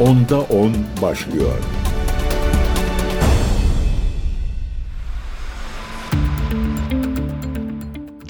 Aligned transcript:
Onda 0.00 0.40
10 0.40 0.72
başlıyor. 1.02 1.54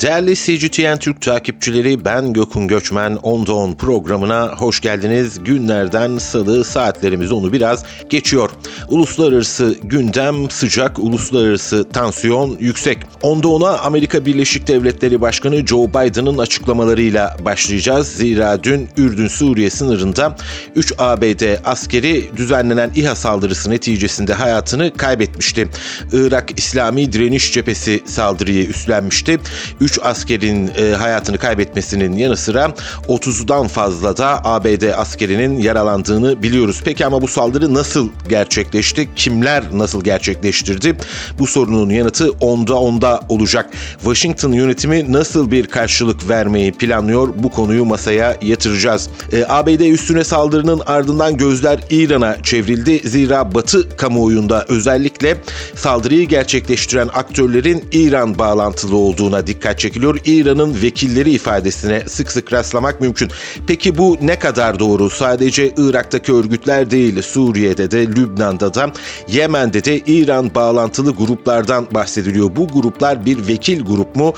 Değerli 0.03 0.37
CGTN 0.37 0.99
Türk 0.99 1.23
takipçileri 1.23 2.05
ben 2.05 2.33
Gökün 2.33 2.69
Göçmen 2.69 3.17
Onda 3.17 3.55
10 3.55 3.75
programına 3.75 4.49
hoş 4.49 4.81
geldiniz. 4.81 5.45
Günlerden 5.45 6.19
salı 6.19 6.65
saatlerimiz 6.65 7.33
onu 7.33 7.53
biraz 7.53 7.85
geçiyor. 8.11 8.51
Uluslararası 8.89 9.77
gündem 9.83 10.51
sıcak, 10.51 10.99
uluslararası 10.99 11.89
tansiyon 11.89 12.57
yüksek. 12.61 12.99
Onda 13.23 13.49
10'a 13.49 13.79
Amerika 13.79 14.27
Birleşik 14.27 14.69
Devletleri 14.69 15.21
Başkanı 15.21 15.67
Joe 15.67 15.89
Biden'ın 15.89 16.39
açıklamalarıyla 16.39 17.37
başlayacağız. 17.45 18.09
Zira 18.09 18.63
dün 18.63 18.89
Ürdün-Suriye 18.97 19.71
sınırında 19.71 20.37
3 20.77 20.93
ABD 20.99 21.43
askeri 21.65 22.37
düzenlenen 22.37 22.91
İHA 22.95 23.15
saldırısı 23.17 23.71
neticesinde 23.71 24.35
hayatını 24.35 24.97
kaybetmişti. 24.97 25.69
Irak 26.13 26.59
İslami 26.59 27.13
Direniş 27.13 27.53
Cephesi 27.53 28.01
saldırıyı 28.07 28.67
üstlenmişti. 28.67 29.39
3 29.81 29.90
askerin 30.03 30.71
e, 30.79 30.95
hayatını 30.95 31.39
kaybetmesinin 31.39 32.17
yanı 32.17 32.37
sıra 32.37 32.75
30'dan 33.09 33.69
fazla 33.69 34.17
da 34.17 34.45
ABD 34.45 34.83
askerinin 34.97 35.59
yaralandığını 35.59 36.43
biliyoruz. 36.43 36.81
Peki 36.85 37.07
ama 37.07 37.23
bu 37.23 37.29
saldırı 37.29 37.75
nasıl 37.75 38.09
gerçekleşti? 38.29 39.09
Kimler 39.17 39.65
nasıl 39.73 40.05
gerçekleştirdi? 40.05 40.97
Bu 41.39 41.47
sorunun 41.47 41.91
yanıtı 41.91 42.31
onda 42.31 42.79
onda 42.79 43.21
olacak. 43.29 43.71
Washington 43.99 44.53
yönetimi 44.53 45.13
nasıl 45.13 45.51
bir 45.51 45.67
karşılık 45.67 46.29
vermeyi 46.29 46.73
planlıyor? 46.73 47.29
Bu 47.37 47.51
konuyu 47.51 47.85
masaya 47.85 48.37
yatıracağız. 48.43 49.09
E, 49.33 49.45
ABD 49.49 49.81
üstüne 49.81 50.25
saldırının 50.25 50.83
ardından 50.87 51.37
gözler 51.37 51.81
İran'a 51.91 52.43
çevrildi. 52.43 53.09
Zira 53.09 53.55
Batı 53.55 53.97
kamuoyunda 53.97 54.65
özellikle 54.69 55.37
saldırıyı 55.75 56.29
gerçekleştiren 56.29 57.09
aktörlerin 57.15 57.85
İran 57.93 58.39
bağlantılı 58.39 58.97
olduğuna 58.97 59.47
dikkat 59.47 59.80
çekiliyor. 59.81 60.19
İran'ın 60.25 60.83
vekilleri 60.83 61.31
ifadesine 61.31 62.03
sık 62.09 62.33
sık 62.33 62.53
rastlamak 62.53 63.01
mümkün. 63.01 63.31
Peki 63.67 63.99
bu 63.99 64.19
ne 64.23 64.39
kadar 64.39 64.79
doğru? 64.79 65.11
Sadece 65.11 65.75
Irak'taki 65.77 66.33
örgütler 66.33 66.91
değil, 66.91 67.23
Suriye'de 67.23 67.91
de, 67.91 68.07
Lübnan'da 68.07 68.75
da, 68.75 68.93
Yemen'de 69.29 69.85
de 69.85 69.99
İran 69.99 70.55
bağlantılı 70.55 71.11
gruplardan 71.15 71.87
bahsediliyor. 71.95 72.57
Bu 72.57 72.69
gruplar 72.69 73.27
bir 73.27 73.49
vekil 73.49 73.85
grup 73.85 74.17
mu 74.17 74.35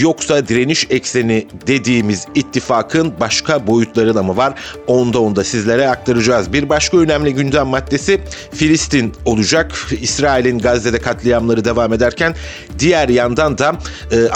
yoksa 0.00 0.48
direniş 0.48 0.86
ekseni 0.90 1.46
dediğimiz 1.66 2.26
ittifakın 2.34 3.12
başka 3.20 3.66
boyutları 3.66 4.14
da 4.14 4.22
mı 4.22 4.36
var? 4.36 4.54
Onda 4.86 5.20
onda 5.20 5.44
sizlere 5.44 5.88
aktaracağız. 5.88 6.52
Bir 6.52 6.68
başka 6.68 6.98
önemli 6.98 7.34
gündem 7.34 7.66
maddesi 7.66 8.20
Filistin 8.52 9.12
olacak. 9.24 9.72
İsrail'in 10.00 10.58
Gazze'de 10.58 10.98
katliamları 10.98 11.64
devam 11.64 11.92
ederken 11.92 12.34
diğer 12.78 13.08
yandan 13.08 13.58
da 13.58 13.76
e, 14.12 14.28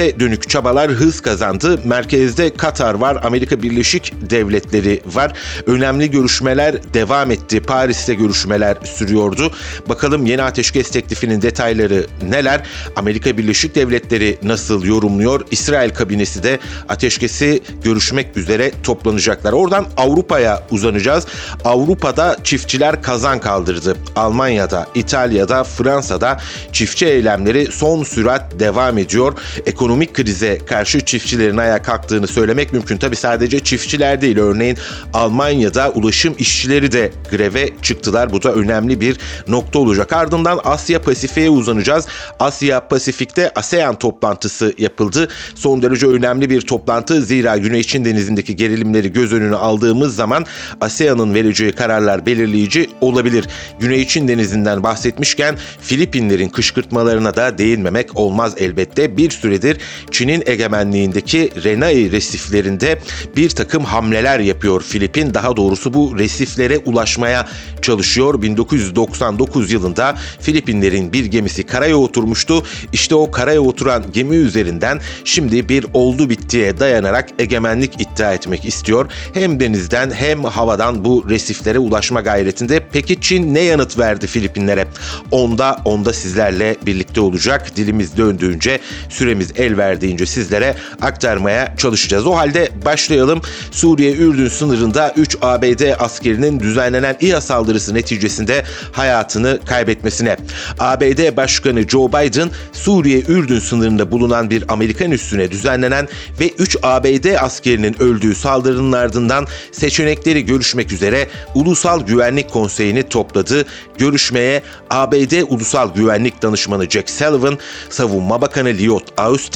ateşkese 0.00 0.20
dönük 0.20 0.48
çabalar 0.50 0.90
hız 0.90 1.20
kazandı. 1.20 1.80
Merkezde 1.84 2.54
Katar 2.56 2.94
var, 2.94 3.20
Amerika 3.22 3.62
Birleşik 3.62 4.30
Devletleri 4.30 5.02
var. 5.06 5.32
Önemli 5.66 6.10
görüşmeler 6.10 6.94
devam 6.94 7.30
etti. 7.30 7.60
Paris'te 7.60 8.14
görüşmeler 8.14 8.76
sürüyordu. 8.84 9.52
Bakalım 9.88 10.26
yeni 10.26 10.42
ateşkes 10.42 10.90
teklifinin 10.90 11.42
detayları 11.42 12.06
neler? 12.22 12.60
Amerika 12.96 13.38
Birleşik 13.38 13.74
Devletleri 13.74 14.38
nasıl 14.42 14.84
yorumluyor? 14.84 15.40
İsrail 15.50 15.90
kabinesi 15.90 16.42
de 16.42 16.58
ateşkesi 16.88 17.60
görüşmek 17.84 18.36
üzere 18.36 18.72
toplanacaklar. 18.82 19.52
Oradan 19.52 19.86
Avrupa'ya 19.96 20.62
uzanacağız. 20.70 21.26
Avrupa'da 21.64 22.36
çiftçiler 22.44 23.02
kazan 23.02 23.40
kaldırdı. 23.40 23.96
Almanya'da, 24.16 24.86
İtalya'da, 24.94 25.64
Fransa'da 25.64 26.40
çiftçi 26.72 27.06
eylemleri 27.06 27.72
son 27.72 28.04
sürat 28.04 28.60
devam 28.60 28.98
ediyor. 28.98 29.32
Ekonomi 29.66 29.89
ekonomik 29.90 30.14
krize 30.14 30.58
karşı 30.58 31.00
çiftçilerin 31.00 31.56
ayağa 31.56 31.82
kalktığını 31.82 32.26
söylemek 32.26 32.72
mümkün. 32.72 32.96
Tabi 32.96 33.16
sadece 33.16 33.60
çiftçiler 33.60 34.20
değil. 34.20 34.38
Örneğin 34.38 34.76
Almanya'da 35.12 35.90
ulaşım 35.90 36.34
işçileri 36.38 36.92
de 36.92 37.12
greve 37.30 37.70
çıktılar. 37.82 38.32
Bu 38.32 38.42
da 38.42 38.52
önemli 38.52 39.00
bir 39.00 39.16
nokta 39.48 39.78
olacak. 39.78 40.12
Ardından 40.12 40.60
Asya 40.64 41.02
Pasifik'e 41.02 41.50
uzanacağız. 41.50 42.06
Asya 42.40 42.88
Pasifik'te 42.88 43.50
ASEAN 43.54 43.98
toplantısı 43.98 44.74
yapıldı. 44.78 45.28
Son 45.54 45.82
derece 45.82 46.06
önemli 46.06 46.50
bir 46.50 46.60
toplantı. 46.60 47.22
Zira 47.22 47.56
Güney 47.56 47.82
Çin 47.82 48.04
Denizi'ndeki 48.04 48.56
gerilimleri 48.56 49.12
göz 49.12 49.32
önüne 49.32 49.56
aldığımız 49.56 50.16
zaman 50.16 50.46
ASEAN'ın 50.80 51.34
vereceği 51.34 51.72
kararlar 51.72 52.26
belirleyici 52.26 52.90
olabilir. 53.00 53.48
Güney 53.80 54.06
Çin 54.06 54.28
Denizi'nden 54.28 54.82
bahsetmişken 54.82 55.56
Filipinlerin 55.80 56.48
kışkırtmalarına 56.48 57.36
da 57.36 57.58
değinmemek 57.58 58.16
olmaz 58.16 58.54
elbette. 58.58 59.16
Bir 59.16 59.30
süredir 59.30 59.79
Çin'in 60.10 60.42
egemenliğindeki 60.46 61.50
Renai 61.64 62.12
resiflerinde 62.12 62.98
bir 63.36 63.50
takım 63.50 63.84
hamleler 63.84 64.40
yapıyor 64.40 64.82
Filipin. 64.82 65.34
Daha 65.34 65.56
doğrusu 65.56 65.94
bu 65.94 66.18
resiflere 66.18 66.78
ulaşmaya 66.78 67.48
çalışıyor. 67.82 68.42
1999 68.42 69.72
yılında 69.72 70.18
Filipinlerin 70.40 71.12
bir 71.12 71.24
gemisi 71.24 71.62
karaya 71.62 71.96
oturmuştu. 71.96 72.64
İşte 72.92 73.14
o 73.14 73.30
karaya 73.30 73.60
oturan 73.60 74.04
gemi 74.12 74.36
üzerinden 74.36 75.00
şimdi 75.24 75.68
bir 75.68 75.86
oldu 75.94 76.30
bittiye 76.30 76.78
dayanarak 76.78 77.28
egemenlik 77.38 78.00
iddia 78.00 78.32
etmek 78.32 78.64
istiyor. 78.64 79.10
Hem 79.34 79.60
denizden 79.60 80.10
hem 80.10 80.44
havadan 80.44 81.04
bu 81.04 81.26
resiflere 81.28 81.78
ulaşma 81.78 82.20
gayretinde. 82.20 82.80
Peki 82.92 83.20
Çin 83.20 83.54
ne 83.54 83.60
yanıt 83.60 83.98
verdi 83.98 84.26
Filipinlere? 84.26 84.86
Onda 85.30 85.76
onda 85.84 86.12
sizlerle 86.12 86.76
birlikte 86.86 87.20
olacak. 87.20 87.76
Dilimiz 87.76 88.16
döndüğünce 88.16 88.80
süremiz 89.08 89.52
el 89.56 89.69
verdiğince 89.78 90.26
sizlere 90.26 90.74
aktarmaya 91.00 91.74
çalışacağız. 91.76 92.26
O 92.26 92.36
halde 92.36 92.68
başlayalım. 92.84 93.42
Suriye-Ürdün 93.70 94.48
sınırında 94.48 95.12
3 95.16 95.36
ABD 95.42 95.82
askerinin 95.98 96.60
düzenlenen 96.60 97.16
İHA 97.20 97.40
saldırısı 97.40 97.94
neticesinde 97.94 98.64
hayatını 98.92 99.60
kaybetmesine. 99.66 100.36
ABD 100.78 101.36
Başkanı 101.36 101.88
Joe 101.88 102.08
Biden 102.08 102.50
Suriye-Ürdün 102.72 103.58
sınırında 103.58 104.10
bulunan 104.10 104.50
bir 104.50 104.64
Amerikan 104.68 105.10
üssüne 105.10 105.50
düzenlenen 105.50 106.08
ve 106.40 106.48
3 106.48 106.76
ABD 106.82 107.34
askerinin 107.40 108.02
öldüğü 108.02 108.34
saldırının 108.34 108.92
ardından 108.92 109.46
seçenekleri 109.72 110.44
görüşmek 110.44 110.92
üzere 110.92 111.28
Ulusal 111.54 112.06
Güvenlik 112.06 112.50
Konseyi'ni 112.50 113.02
topladı. 113.02 113.64
Görüşmeye 113.98 114.62
ABD 114.90 115.42
Ulusal 115.48 115.94
Güvenlik 115.94 116.42
Danışmanı 116.42 116.90
Jack 116.90 117.10
Sullivan, 117.10 117.58
Savunma 117.90 118.40
Bakanı 118.40 118.68
Lloyd 118.68 119.08
Austin, 119.16 119.49